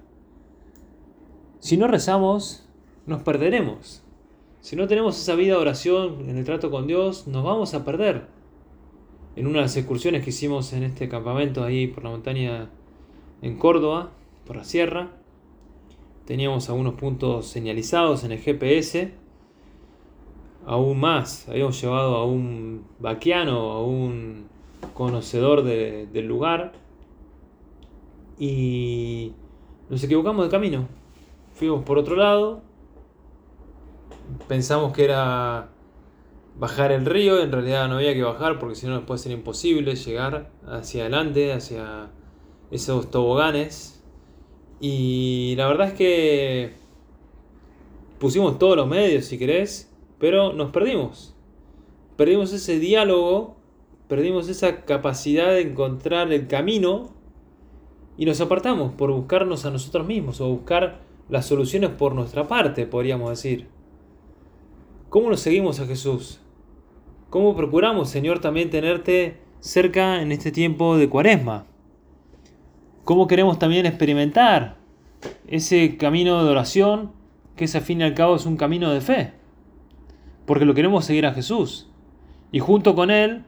Si 1.59 1.75
no 1.75 1.87
rezamos, 1.87 2.65
nos 3.05 3.21
perderemos. 3.21 4.01
Si 4.61 4.75
no 4.75 4.87
tenemos 4.87 5.19
esa 5.19 5.35
vida 5.35 5.55
de 5.55 5.61
oración 5.61 6.29
en 6.29 6.37
el 6.37 6.45
trato 6.45 6.71
con 6.71 6.87
Dios, 6.87 7.27
nos 7.27 7.43
vamos 7.43 7.73
a 7.73 7.83
perder. 7.83 8.27
En 9.35 9.45
una 9.45 9.57
de 9.57 9.63
las 9.63 9.77
excursiones 9.77 10.23
que 10.23 10.29
hicimos 10.29 10.73
en 10.73 10.83
este 10.83 11.09
campamento 11.09 11.63
ahí 11.63 11.87
por 11.87 12.03
la 12.03 12.09
montaña 12.11 12.69
en 13.41 13.57
Córdoba, 13.57 14.11
por 14.45 14.55
la 14.55 14.63
sierra, 14.63 15.11
teníamos 16.29 16.69
algunos 16.69 16.93
puntos 16.93 17.47
señalizados 17.47 18.23
en 18.23 18.31
el 18.31 18.37
GPS. 18.37 19.11
Aún 20.63 20.99
más, 20.99 21.49
habíamos 21.49 21.81
llevado 21.81 22.17
a 22.17 22.23
un 22.23 22.85
vaquiano, 22.99 23.71
a 23.71 23.83
un 23.83 24.45
conocedor 24.93 25.63
del 25.63 26.27
lugar, 26.27 26.73
y 28.37 29.33
nos 29.89 30.03
equivocamos 30.03 30.45
de 30.45 30.51
camino. 30.51 30.87
Fuimos 31.55 31.83
por 31.83 31.97
otro 31.97 32.15
lado, 32.15 32.61
pensamos 34.47 34.93
que 34.93 35.05
era 35.05 35.69
bajar 36.59 36.91
el 36.91 37.07
río, 37.07 37.41
en 37.41 37.51
realidad 37.51 37.87
no 37.87 37.95
había 37.95 38.13
que 38.13 38.21
bajar 38.21 38.59
porque 38.59 38.75
si 38.75 38.85
no 38.85 38.93
nos 38.93 39.05
puede 39.05 39.17
ser 39.17 39.31
imposible 39.31 39.95
llegar 39.95 40.51
hacia 40.67 41.01
adelante, 41.01 41.53
hacia 41.53 42.11
esos 42.69 43.09
toboganes. 43.09 43.98
Y 44.79 45.55
la 45.57 45.67
verdad 45.67 45.87
es 45.87 45.93
que 45.93 46.73
pusimos 48.19 48.59
todos 48.59 48.77
los 48.77 48.87
medios, 48.87 49.25
si 49.25 49.37
querés, 49.37 49.91
pero 50.19 50.53
nos 50.53 50.71
perdimos. 50.71 51.35
Perdimos 52.15 52.53
ese 52.53 52.79
diálogo, 52.79 53.55
perdimos 54.07 54.49
esa 54.49 54.85
capacidad 54.85 55.49
de 55.49 55.61
encontrar 55.61 56.31
el 56.31 56.47
camino 56.47 57.13
y 58.17 58.25
nos 58.25 58.41
apartamos 58.41 58.93
por 58.93 59.11
buscarnos 59.11 59.65
a 59.65 59.71
nosotros 59.71 60.05
mismos 60.05 60.41
o 60.41 60.49
buscar 60.49 60.99
las 61.29 61.45
soluciones 61.45 61.91
por 61.91 62.15
nuestra 62.15 62.47
parte, 62.47 62.85
podríamos 62.85 63.29
decir. 63.29 63.67
¿Cómo 65.09 65.29
nos 65.29 65.39
seguimos 65.39 65.79
a 65.79 65.85
Jesús? 65.85 66.39
¿Cómo 67.29 67.55
procuramos, 67.55 68.09
Señor, 68.09 68.39
también 68.39 68.69
tenerte 68.69 69.37
cerca 69.59 70.21
en 70.21 70.31
este 70.31 70.51
tiempo 70.51 70.97
de 70.97 71.09
cuaresma? 71.09 71.65
¿Cómo 73.03 73.27
queremos 73.27 73.59
también 73.59 73.85
experimentar 73.85 74.77
ese 75.47 75.97
camino 75.97 76.43
de 76.43 76.51
oración 76.51 77.11
que 77.55 77.65
al 77.65 77.81
fin 77.81 78.01
y 78.01 78.03
al 78.03 78.13
cabo 78.13 78.35
es 78.35 78.45
un 78.45 78.57
camino 78.57 78.91
de 78.91 79.01
fe? 79.01 79.33
Porque 80.45 80.65
lo 80.65 80.73
queremos 80.73 81.05
seguir 81.05 81.25
a 81.25 81.33
Jesús. 81.33 81.89
Y 82.51 82.59
junto 82.59 82.95
con 82.95 83.11
Él, 83.11 83.43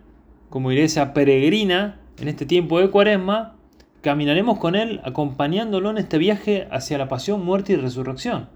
como 0.49 0.71
iglesia 0.71 1.13
peregrina 1.13 1.99
en 2.19 2.27
este 2.27 2.45
tiempo 2.45 2.79
de 2.79 2.89
cuaresma, 2.89 3.55
caminaremos 4.01 4.57
con 4.57 4.75
Él 4.75 4.99
acompañándolo 5.03 5.89
en 5.91 5.97
este 5.97 6.17
viaje 6.17 6.67
hacia 6.71 6.97
la 6.97 7.07
pasión, 7.07 7.45
muerte 7.45 7.73
y 7.73 7.75
resurrección. 7.77 8.49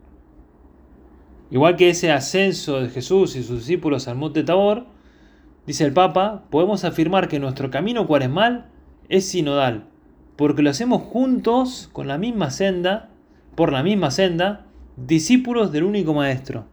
Igual 1.52 1.76
que 1.76 1.90
ese 1.90 2.12
ascenso 2.12 2.82
de 2.82 2.90
Jesús 2.90 3.36
y 3.36 3.44
sus 3.44 3.60
discípulos 3.60 4.08
al 4.08 4.16
monte 4.16 4.44
Tabor, 4.44 4.88
dice 5.68 5.86
el 5.86 5.94
Papa, 5.94 6.46
podemos 6.50 6.84
afirmar 6.84 7.28
que 7.28 7.40
nuestro 7.40 7.70
camino 7.70 8.08
cuaresmal 8.08 8.66
es 9.10 9.30
sinodal, 9.30 9.86
porque 10.36 10.62
lo 10.62 10.70
hacemos 10.70 11.02
juntos 11.02 11.90
con 11.94 12.08
la 12.08 12.18
misma 12.18 12.52
senda, 12.52 13.10
por 13.56 13.72
la 13.72 13.84
misma 13.84 14.12
senda, 14.12 14.66
discípulos 14.98 15.72
del 15.72 15.84
único 15.84 16.14
Maestro. 16.14 16.66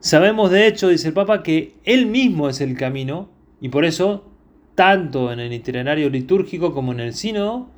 Sabemos 0.00 0.50
de 0.50 0.66
hecho, 0.66 0.88
dice 0.88 1.08
el 1.08 1.14
Papa, 1.14 1.42
que 1.42 1.76
Él 1.84 2.06
mismo 2.06 2.48
es 2.48 2.60
el 2.60 2.76
camino, 2.76 3.28
y 3.60 3.68
por 3.68 3.84
eso, 3.84 4.28
tanto 4.74 5.32
en 5.32 5.38
el 5.38 5.52
itinerario 5.52 6.10
litúrgico 6.10 6.74
como 6.74 6.92
en 6.92 7.00
el 7.00 7.14
sínodo, 7.14 7.68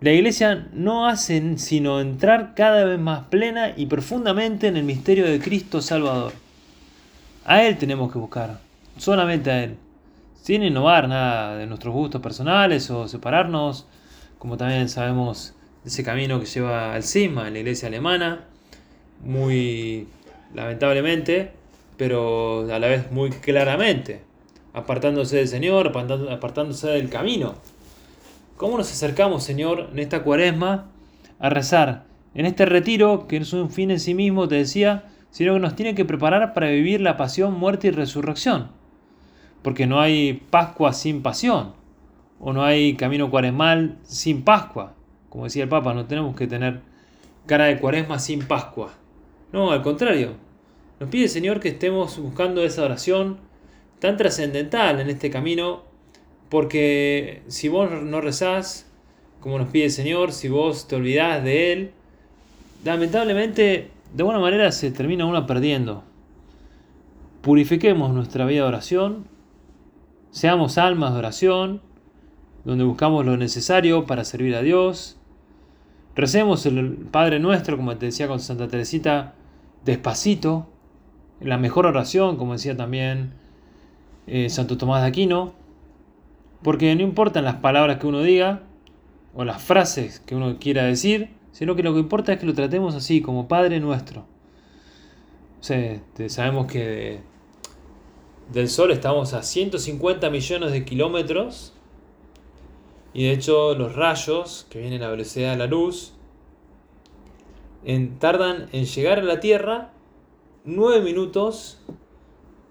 la 0.00 0.12
Iglesia 0.12 0.68
no 0.72 1.08
hace 1.08 1.58
sino 1.58 2.00
entrar 2.00 2.54
cada 2.54 2.84
vez 2.84 3.00
más 3.00 3.24
plena 3.24 3.72
y 3.76 3.86
profundamente 3.86 4.68
en 4.68 4.76
el 4.76 4.84
misterio 4.84 5.26
de 5.26 5.40
Cristo 5.40 5.82
Salvador. 5.82 6.32
A 7.44 7.64
Él 7.64 7.76
tenemos 7.78 8.12
que 8.12 8.18
buscar, 8.20 8.60
solamente 8.96 9.50
a 9.50 9.64
Él, 9.64 9.76
sin 10.48 10.62
innovar 10.62 11.10
nada 11.10 11.58
de 11.58 11.66
nuestros 11.66 11.92
gustos 11.92 12.22
personales 12.22 12.90
o 12.90 13.06
separarnos, 13.06 13.86
como 14.38 14.56
también 14.56 14.88
sabemos 14.88 15.52
ese 15.84 16.02
camino 16.02 16.40
que 16.40 16.46
lleva 16.46 16.94
al 16.94 17.02
cisma 17.02 17.48
en 17.48 17.52
la 17.52 17.58
Iglesia 17.58 17.88
alemana, 17.88 18.46
muy 19.22 20.08
lamentablemente, 20.54 21.50
pero 21.98 22.66
a 22.72 22.78
la 22.78 22.88
vez 22.88 23.12
muy 23.12 23.28
claramente, 23.28 24.22
apartándose 24.72 25.36
del 25.36 25.48
Señor, 25.48 25.92
apartándose 26.30 26.88
del 26.88 27.10
camino 27.10 27.56
¿Cómo 28.56 28.78
nos 28.78 28.90
acercamos, 28.90 29.44
Señor, 29.44 29.90
en 29.92 29.98
esta 29.98 30.22
cuaresma 30.22 30.86
a 31.38 31.50
rezar? 31.50 32.04
En 32.32 32.46
este 32.46 32.64
retiro, 32.64 33.28
que 33.28 33.36
es 33.36 33.52
un 33.52 33.70
fin 33.70 33.90
en 33.90 34.00
sí 34.00 34.14
mismo, 34.14 34.48
te 34.48 34.54
decía, 34.54 35.10
sino 35.30 35.52
que 35.52 35.60
nos 35.60 35.76
tiene 35.76 35.94
que 35.94 36.06
preparar 36.06 36.54
para 36.54 36.70
vivir 36.70 37.02
la 37.02 37.18
pasión, 37.18 37.52
muerte 37.52 37.88
y 37.88 37.90
resurrección. 37.90 38.77
Porque 39.62 39.86
no 39.86 40.00
hay 40.00 40.34
Pascua 40.50 40.92
sin 40.92 41.22
pasión, 41.22 41.72
o 42.40 42.52
no 42.52 42.62
hay 42.62 42.94
camino 42.94 43.30
cuaresmal 43.30 43.98
sin 44.02 44.42
Pascua. 44.42 44.94
Como 45.28 45.44
decía 45.44 45.64
el 45.64 45.68
Papa, 45.68 45.94
no 45.94 46.06
tenemos 46.06 46.36
que 46.36 46.46
tener 46.46 46.80
cara 47.46 47.66
de 47.66 47.78
cuaresma 47.78 48.18
sin 48.18 48.46
Pascua. 48.46 48.92
No, 49.52 49.72
al 49.72 49.82
contrario. 49.82 50.32
Nos 51.00 51.10
pide, 51.10 51.28
Señor, 51.28 51.60
que 51.60 51.68
estemos 51.68 52.18
buscando 52.18 52.62
esa 52.64 52.84
oración 52.84 53.38
tan 54.00 54.16
trascendental 54.16 55.00
en 55.00 55.10
este 55.10 55.30
camino 55.30 55.82
porque 56.48 57.42
si 57.48 57.68
vos 57.68 57.90
no 58.02 58.20
rezás, 58.20 58.90
como 59.40 59.58
nos 59.58 59.68
pide 59.68 59.84
el 59.84 59.90
Señor, 59.90 60.32
si 60.32 60.48
vos 60.48 60.88
te 60.88 60.96
olvidás 60.96 61.44
de 61.44 61.72
Él, 61.72 61.90
lamentablemente 62.84 63.90
de 64.14 64.22
alguna 64.22 64.38
manera 64.38 64.72
se 64.72 64.90
termina 64.90 65.26
uno 65.26 65.46
perdiendo. 65.46 66.04
Purifiquemos 67.42 68.12
nuestra 68.12 68.46
vida 68.46 68.62
de 68.62 68.68
oración, 68.68 69.26
seamos 70.30 70.78
almas 70.78 71.12
de 71.12 71.18
oración, 71.18 71.82
donde 72.64 72.84
buscamos 72.84 73.24
lo 73.24 73.36
necesario 73.36 74.06
para 74.06 74.24
servir 74.24 74.54
a 74.54 74.62
Dios. 74.62 75.16
Recemos 76.14 76.66
el 76.66 76.96
Padre 77.10 77.38
Nuestro, 77.38 77.76
como 77.76 77.96
te 77.96 78.06
decía 78.06 78.28
con 78.28 78.40
Santa 78.40 78.68
Teresita, 78.68 79.34
despacito, 79.84 80.66
la 81.40 81.56
mejor 81.56 81.86
oración, 81.86 82.36
como 82.36 82.54
decía 82.54 82.76
también 82.76 83.32
eh, 84.26 84.50
Santo 84.50 84.76
Tomás 84.76 85.02
de 85.02 85.08
Aquino, 85.08 85.54
porque 86.62 86.94
no 86.96 87.02
importan 87.02 87.44
las 87.44 87.56
palabras 87.56 87.98
que 87.98 88.06
uno 88.06 88.20
diga 88.20 88.62
o 89.34 89.44
las 89.44 89.62
frases 89.62 90.20
que 90.20 90.34
uno 90.34 90.58
quiera 90.58 90.82
decir, 90.82 91.30
sino 91.52 91.76
que 91.76 91.82
lo 91.82 91.94
que 91.94 92.00
importa 92.00 92.32
es 92.32 92.40
que 92.40 92.46
lo 92.46 92.54
tratemos 92.54 92.94
así, 92.94 93.22
como 93.22 93.48
Padre 93.48 93.80
nuestro. 93.80 94.26
O 95.60 95.62
sea, 95.62 96.00
sabemos 96.28 96.66
que 96.66 97.20
del 98.52 98.68
Sol 98.68 98.90
estamos 98.90 99.34
a 99.34 99.42
150 99.42 100.30
millones 100.30 100.72
de 100.72 100.84
kilómetros 100.84 101.74
y 103.12 103.24
de 103.24 103.32
hecho 103.32 103.74
los 103.74 103.94
rayos 103.94 104.66
que 104.70 104.80
vienen 104.80 105.02
a 105.02 105.06
la 105.06 105.10
velocidad 105.10 105.52
de 105.52 105.58
la 105.58 105.66
luz 105.66 106.14
tardan 108.18 108.68
en 108.72 108.86
llegar 108.86 109.18
a 109.18 109.22
la 109.22 109.40
Tierra 109.40 109.92
9 110.64 111.00
minutos 111.02 111.80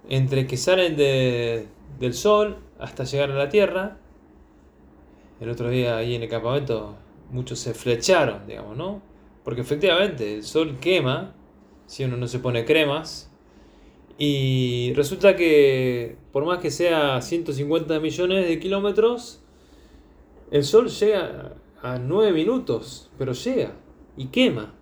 entre 0.10 0.48
que 0.48 0.58
salen 0.58 0.96
del 0.96 2.14
Sol 2.14 2.58
hasta 2.80 3.04
llegar 3.04 3.32
a 3.32 3.36
la 3.36 3.50
Tierra. 3.50 3.98
El 5.40 5.50
otro 5.50 5.70
día 5.70 5.98
ahí 5.98 6.16
en 6.16 6.24
el 6.24 6.30
campamento 6.30 6.96
muchos 7.32 7.60
se 7.60 7.74
flecharon, 7.74 8.48
digamos, 8.48 8.78
¿no? 8.78 9.02
Porque 9.44 9.62
efectivamente 9.62 10.36
el 10.36 10.44
Sol 10.44 10.78
quema 10.80 11.36
si 11.86 12.04
uno 12.04 12.18
no 12.18 12.28
se 12.28 12.40
pone 12.40 12.66
cremas. 12.66 13.32
Y 14.18 14.94
resulta 14.96 15.36
que 15.36 16.18
por 16.32 16.46
más 16.46 16.60
que 16.60 16.72
sea 16.72 17.22
150 17.22 18.00
millones 18.00 18.48
de 18.48 18.60
kilómetros, 18.60 19.44
el 20.50 20.64
Sol 20.64 20.90
llega 20.90 21.56
a 21.82 22.00
9 22.00 22.32
minutos, 22.32 23.12
pero 23.18 23.34
llega 23.34 23.74
y 24.16 24.28
quema. 24.28 24.74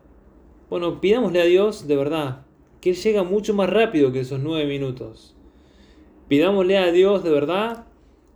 Bueno, 0.70 1.02
pidámosle 1.02 1.42
a 1.42 1.46
Dios 1.46 1.88
de 1.88 1.96
verdad 1.96 2.46
que 2.80 2.92
Él 2.92 2.96
llega 2.96 3.24
mucho 3.24 3.54
más 3.54 3.70
rápido 3.70 4.12
que 4.12 4.22
esos 4.22 4.40
9 4.40 4.66
minutos. 4.68 5.36
Pidámosle 6.28 6.78
a 6.78 6.92
Dios 6.92 7.24
de 7.24 7.32
verdad 7.32 7.88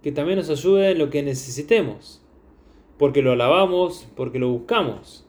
que 0.04 0.12
también 0.12 0.40
nos 0.40 0.50
ayude 0.50 0.92
en 0.92 1.00
lo 1.00 1.10
que 1.10 1.24
necesitemos, 1.24 2.22
porque 2.98 3.22
lo 3.22 3.32
alabamos, 3.32 4.08
porque 4.16 4.40
lo 4.40 4.50
buscamos. 4.50 5.26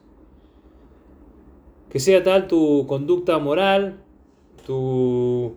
Que 1.89 1.99
sea 1.99 2.23
tal 2.23 2.47
tu 2.47 2.85
conducta 2.87 3.37
moral, 3.39 4.00
tu 4.65 5.55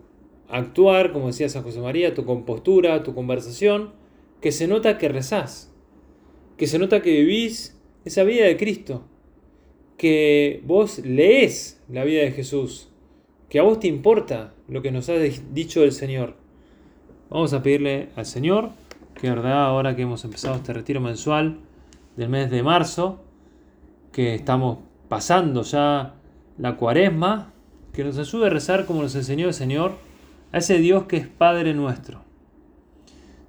actuar, 0.49 1.11
como 1.11 1.27
decía 1.27 1.49
San 1.49 1.63
José 1.63 1.79
María, 1.79 2.13
tu 2.13 2.25
compostura, 2.25 3.03
tu 3.03 3.13
conversación, 3.13 3.91
que 4.41 4.51
se 4.51 4.67
nota 4.67 4.97
que 4.97 5.09
rezás, 5.09 5.71
que 6.57 6.67
se 6.67 6.79
nota 6.79 7.01
que 7.01 7.11
vivís 7.11 7.79
esa 8.05 8.23
vida 8.23 8.45
de 8.45 8.57
Cristo, 8.57 9.03
que 9.97 10.61
vos 10.65 10.99
lees 10.99 11.81
la 11.89 12.03
vida 12.03 12.21
de 12.21 12.31
Jesús, 12.31 12.89
que 13.49 13.59
a 13.59 13.63
vos 13.63 13.79
te 13.79 13.87
importa 13.87 14.53
lo 14.67 14.81
que 14.81 14.91
nos 14.91 15.09
ha 15.09 15.13
dicho 15.13 15.83
el 15.83 15.91
Señor. 15.91 16.35
Vamos 17.29 17.53
a 17.53 17.63
pedirle 17.63 18.09
al 18.15 18.25
Señor 18.25 18.69
que 19.15 19.29
verdad 19.29 19.65
ahora 19.65 19.95
que 19.95 20.03
hemos 20.03 20.23
empezado 20.25 20.55
este 20.55 20.73
retiro 20.73 20.99
mensual 20.99 21.59
del 22.17 22.29
mes 22.29 22.51
de 22.51 22.63
marzo, 22.63 23.21
que 24.11 24.35
estamos 24.35 24.79
pasando 25.07 25.63
ya 25.63 26.15
la 26.57 26.77
cuaresma, 26.77 27.53
que 27.95 28.03
nos 28.03 28.17
ayude 28.17 28.47
a 28.47 28.49
rezar 28.49 28.85
como 28.85 29.01
nos 29.01 29.15
enseñó 29.15 29.47
el 29.47 29.53
Señor, 29.53 29.93
a 30.51 30.57
ese 30.57 30.79
Dios 30.79 31.05
que 31.05 31.17
es 31.17 31.27
Padre 31.27 31.73
nuestro. 31.73 32.21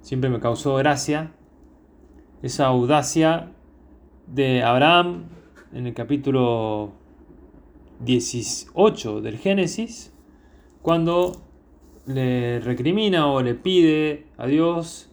Siempre 0.01 0.29
me 0.29 0.39
causó 0.39 0.75
gracia 0.75 1.31
esa 2.41 2.67
audacia 2.67 3.51
de 4.25 4.63
Abraham 4.63 5.25
en 5.73 5.87
el 5.87 5.93
capítulo 5.93 6.93
18 8.05 9.21
del 9.21 9.37
Génesis, 9.37 10.13
cuando 10.81 11.41
le 12.05 12.61
recrimina 12.61 13.27
o 13.27 13.41
le 13.41 13.53
pide 13.53 14.27
a 14.37 14.47
Dios 14.47 15.09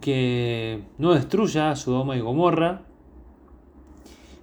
que 0.00 0.82
no 0.96 1.12
destruya 1.12 1.70
a 1.70 1.76
Sodoma 1.76 2.16
y 2.16 2.20
Gomorra. 2.20 2.82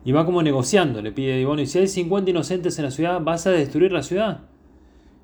Y 0.05 0.11
va 0.11 0.23
como 0.23 0.43
negociando, 0.43 1.01
le 1.01 1.11
pide, 1.11 1.43
bueno, 1.45 1.63
y 1.63 1.65
si 1.65 1.79
hay 1.79 1.87
50 1.87 2.29
inocentes 2.29 2.77
en 2.77 2.85
la 2.85 2.91
ciudad, 2.91 3.19
vas 3.21 3.47
a 3.47 3.51
destruir 3.51 3.91
la 3.91 4.03
ciudad. 4.03 4.41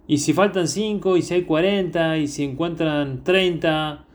Y 0.08 0.18
si 0.18 0.34
faltan 0.34 0.68
5, 0.68 1.18
y 1.18 1.22
si 1.22 1.36
hay 1.36 1.44
40, 1.44 2.18
y 2.18 2.28
si 2.28 2.44
encuentran 2.44 3.24
30, 3.24 4.06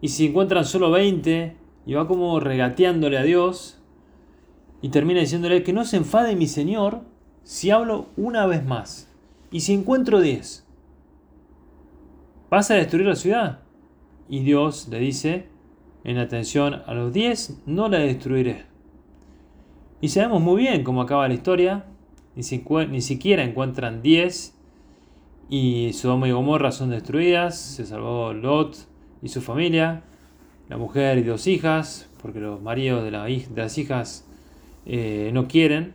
y 0.00 0.08
si 0.08 0.26
encuentran 0.26 0.64
solo 0.64 0.92
20, 0.92 1.56
y 1.86 1.94
va 1.94 2.06
como 2.06 2.38
regateándole 2.38 3.18
a 3.18 3.24
Dios, 3.24 3.82
y 4.80 4.90
termina 4.90 5.20
diciéndole 5.20 5.64
que 5.64 5.72
no 5.72 5.84
se 5.84 5.96
enfade 5.96 6.36
mi 6.36 6.46
Señor 6.46 7.02
si 7.42 7.70
hablo 7.70 8.06
una 8.16 8.46
vez 8.46 8.64
más, 8.64 9.10
y 9.50 9.60
si 9.60 9.74
encuentro 9.74 10.20
10. 10.20 10.64
¿Vas 12.48 12.70
a 12.70 12.74
destruir 12.74 13.06
la 13.06 13.16
ciudad? 13.16 13.58
Y 14.28 14.40
Dios 14.40 14.86
le 14.88 15.00
dice, 15.00 15.46
en 16.04 16.18
atención 16.18 16.82
a 16.86 16.94
los 16.94 17.12
10, 17.12 17.62
no 17.66 17.88
la 17.88 17.98
destruiré. 17.98 18.71
Y 20.02 20.08
sabemos 20.08 20.42
muy 20.42 20.62
bien 20.62 20.82
cómo 20.82 21.00
acaba 21.00 21.28
la 21.28 21.34
historia, 21.34 21.84
ni, 22.34 22.42
siquiera 22.42 23.44
encuentran 23.44 24.02
10 24.02 24.52
y 25.48 25.92
Sodoma 25.92 26.26
y 26.26 26.32
Gomorra 26.32 26.72
son 26.72 26.90
destruidas, 26.90 27.56
se 27.56 27.86
salvó 27.86 28.32
Lot 28.32 28.88
y 29.22 29.28
su 29.28 29.40
familia, 29.40 30.02
la 30.68 30.76
mujer 30.76 31.18
y 31.18 31.22
dos 31.22 31.46
hijas, 31.46 32.10
porque 32.20 32.40
los 32.40 32.60
maridos 32.60 33.04
de, 33.04 33.12
las 33.12 33.78
hijas 33.78 34.26
eh, 34.86 35.30
no 35.32 35.46
quieren, 35.46 35.92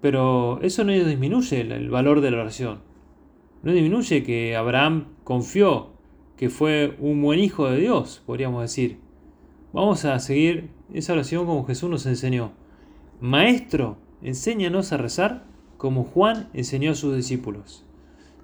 pero 0.00 0.60
eso 0.62 0.84
no 0.84 0.92
disminuye 0.92 1.62
el 1.62 1.90
valor 1.90 2.20
de 2.20 2.30
la 2.30 2.40
oración, 2.40 2.78
no 3.64 3.72
disminuye 3.72 4.22
que 4.22 4.54
Abraham 4.54 5.06
confió 5.24 5.88
que 6.36 6.50
fue 6.50 6.94
un 7.00 7.20
buen 7.20 7.40
hijo 7.40 7.68
de 7.68 7.80
Dios, 7.80 8.22
podríamos 8.26 8.62
decir. 8.62 8.98
Vamos 9.72 10.04
a 10.04 10.20
seguir 10.20 10.70
esa 10.92 11.14
oración 11.14 11.46
como 11.46 11.64
Jesús 11.64 11.90
nos 11.90 12.06
enseñó. 12.06 12.52
Maestro, 13.20 13.96
enséñanos 14.22 14.92
a 14.92 14.96
rezar 14.96 15.44
como 15.76 16.04
Juan 16.04 16.48
enseñó 16.52 16.92
a 16.92 16.94
sus 16.94 17.14
discípulos. 17.16 17.84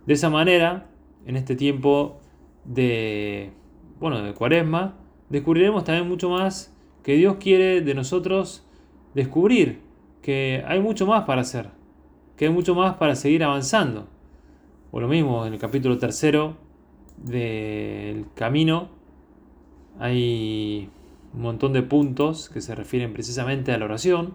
De 0.06 0.14
esa 0.14 0.30
manera, 0.30 0.86
en 1.26 1.36
este 1.36 1.56
tiempo 1.56 2.18
de, 2.64 3.52
bueno, 3.98 4.22
de 4.22 4.34
cuaresma, 4.34 4.96
descubriremos 5.28 5.84
también 5.84 6.08
mucho 6.08 6.30
más 6.30 6.74
que 7.02 7.14
Dios 7.14 7.36
quiere 7.40 7.80
de 7.80 7.94
nosotros 7.94 8.64
descubrir, 9.14 9.80
que 10.22 10.62
hay 10.66 10.80
mucho 10.80 11.06
más 11.06 11.24
para 11.24 11.40
hacer, 11.40 11.70
que 12.36 12.46
hay 12.46 12.52
mucho 12.52 12.74
más 12.74 12.94
para 12.94 13.16
seguir 13.16 13.42
avanzando. 13.44 14.06
O 14.90 15.00
lo 15.00 15.08
mismo 15.08 15.46
en 15.46 15.54
el 15.54 15.58
capítulo 15.58 15.98
tercero 15.98 16.56
del 17.16 18.26
camino 18.34 18.88
hay 19.98 20.88
un 21.34 21.42
montón 21.42 21.72
de 21.72 21.82
puntos 21.82 22.48
que 22.48 22.60
se 22.60 22.74
refieren 22.74 23.12
precisamente 23.12 23.72
a 23.72 23.78
la 23.78 23.84
oración, 23.84 24.34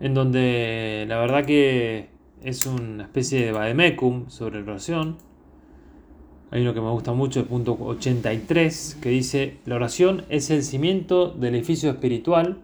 en 0.00 0.14
donde 0.14 1.04
la 1.08 1.18
verdad 1.18 1.44
que 1.44 2.08
es 2.42 2.66
una 2.66 3.04
especie 3.04 3.44
de 3.44 3.52
vademecum 3.52 4.28
sobre 4.28 4.62
oración. 4.62 5.16
Hay 6.50 6.62
uno 6.62 6.72
que 6.72 6.80
me 6.80 6.90
gusta 6.90 7.12
mucho, 7.12 7.40
el 7.40 7.46
punto 7.46 7.76
83, 7.78 8.98
que 9.02 9.10
dice, 9.10 9.58
la 9.66 9.74
oración 9.74 10.24
es 10.30 10.50
el 10.50 10.62
cimiento 10.62 11.30
del 11.30 11.56
edificio 11.56 11.90
espiritual, 11.90 12.58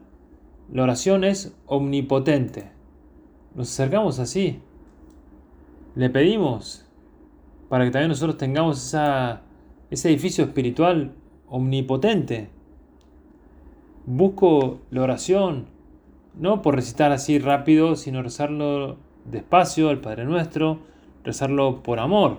la 0.73 0.85
oración 0.85 1.23
es 1.25 1.55
omnipotente. 1.67 2.71
Nos 3.55 3.71
acercamos 3.71 4.19
así, 4.21 4.61
le 5.95 6.09
pedimos 6.09 6.87
para 7.69 7.85
que 7.85 7.91
también 7.91 8.09
nosotros 8.09 8.39
tengamos 8.39 8.85
esa, 8.87 9.43
ese 9.91 10.09
edificio 10.09 10.45
espiritual 10.45 11.13
omnipotente, 11.49 12.49
busco 14.07 14.81
la 14.91 15.03
oración, 15.03 15.67
no 16.39 16.63
por 16.63 16.75
recitar 16.75 17.13
así 17.13 17.39
rápido, 17.39 17.97
sino 17.97 18.23
rezarlo 18.23 18.97
despacio 19.25 19.89
al 19.89 20.01
Padre 20.01 20.25
Nuestro, 20.25 20.81
rezarlo 21.25 21.83
por 21.83 22.01
amor. 22.01 22.39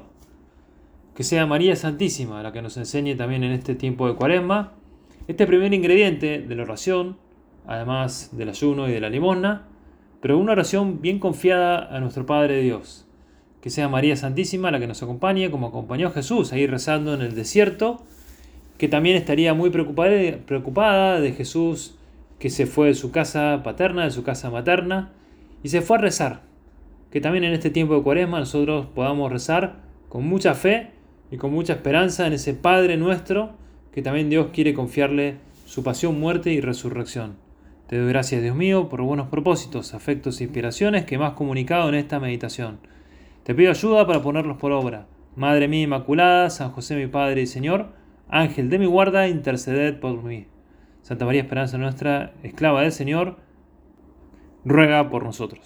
Que 1.16 1.24
sea 1.24 1.46
María 1.46 1.76
Santísima 1.76 2.44
la 2.44 2.52
que 2.52 2.62
nos 2.62 2.78
enseñe 2.78 3.16
también 3.16 3.44
en 3.44 3.52
este 3.52 3.76
tiempo 3.76 4.08
de 4.08 4.16
cuaresma 4.16 4.74
este 5.28 5.48
primer 5.48 5.74
ingrediente 5.74 6.40
de 6.40 6.56
la 6.56 6.64
oración, 6.64 7.18
además 7.66 8.30
del 8.34 8.50
ayuno 8.50 8.88
y 8.88 8.92
de 8.92 9.00
la 9.00 9.10
limosna, 9.10 9.64
pero 10.22 10.38
una 10.38 10.52
oración 10.52 11.02
bien 11.02 11.20
confiada 11.20 11.96
a 11.96 12.00
nuestro 12.00 12.26
Padre 12.26 12.62
Dios. 12.62 13.08
Que 13.62 13.70
sea 13.72 13.90
María 13.90 14.16
Santísima 14.16 14.70
la 14.70 14.80
que 14.80 14.88
nos 14.88 15.02
acompañe, 15.02 15.50
como 15.50 15.68
acompañó 15.68 16.12
Jesús 16.12 16.54
a 16.54 16.58
ir 16.58 16.70
rezando 16.70 17.14
en 17.14 17.22
el 17.22 17.34
desierto 17.34 18.04
que 18.78 18.88
también 18.88 19.16
estaría 19.16 19.54
muy 19.54 19.70
preocupada, 19.70 21.20
de 21.20 21.32
Jesús 21.32 21.96
que 22.40 22.50
se 22.50 22.66
fue 22.66 22.88
de 22.88 22.96
su 22.96 23.12
casa 23.12 23.62
paterna, 23.64 24.06
de 24.06 24.12
su 24.12 24.24
casa 24.24 24.50
materna, 24.50 25.14
y 25.64 25.70
se 25.70 25.82
fue 25.82 25.98
a 25.98 26.02
rezar. 26.02 26.42
Que 27.12 27.22
también 27.22 27.44
en 27.44 27.54
este 27.54 27.70
tiempo 27.70 27.96
de 27.96 28.04
cuaresma 28.04 28.40
nosotros 28.40 28.88
podamos 28.94 29.32
rezar 29.32 29.84
con 30.10 30.28
mucha 30.28 30.54
fe 30.54 30.92
y 31.32 31.38
con 31.38 31.52
mucha 31.52 31.74
esperanza 31.74 32.28
en 32.28 32.34
ese 32.34 32.54
Padre 32.54 32.98
nuestro, 32.98 33.54
que 33.94 34.02
también 34.02 34.30
Dios 34.30 34.48
quiere 34.54 34.74
confiarle 34.74 35.38
su 35.66 35.84
pasión, 35.84 36.20
muerte 36.20 36.52
y 36.52 36.62
resurrección. 36.62 37.36
Te 37.88 37.98
doy 37.98 38.10
gracias, 38.10 38.42
Dios 38.42 38.56
mío, 38.56 38.90
por 38.90 39.02
buenos 39.02 39.28
propósitos, 39.28 39.94
afectos 39.94 40.42
e 40.42 40.44
inspiraciones 40.46 41.06
que 41.06 41.18
me 41.18 41.26
has 41.26 41.34
comunicado 41.34 41.88
en 41.90 41.96
esta 41.96 42.20
meditación. 42.20 42.80
Te 43.44 43.54
pido 43.54 43.70
ayuda 43.70 44.08
para 44.08 44.22
ponerlos 44.22 44.58
por 44.58 44.72
obra 44.72 45.06
Madre 45.36 45.68
mía 45.68 45.84
Inmaculada, 45.84 46.50
San 46.50 46.72
José 46.72 46.96
mi 46.96 47.08
Padre 47.08 47.42
y 47.42 47.48
Señor, 47.48 47.88
Ángel 48.30 48.70
de 48.70 48.80
mi 48.80 48.86
guarda, 48.86 49.28
interceded 49.28 50.00
por 50.00 50.24
mí. 50.24 50.48
Santa 51.06 51.24
María 51.24 51.42
Esperanza 51.42 51.78
nuestra, 51.78 52.34
esclava 52.42 52.82
del 52.82 52.92
Señor, 52.92 53.38
ruega 54.64 55.08
por 55.08 55.24
nosotros. 55.24 55.62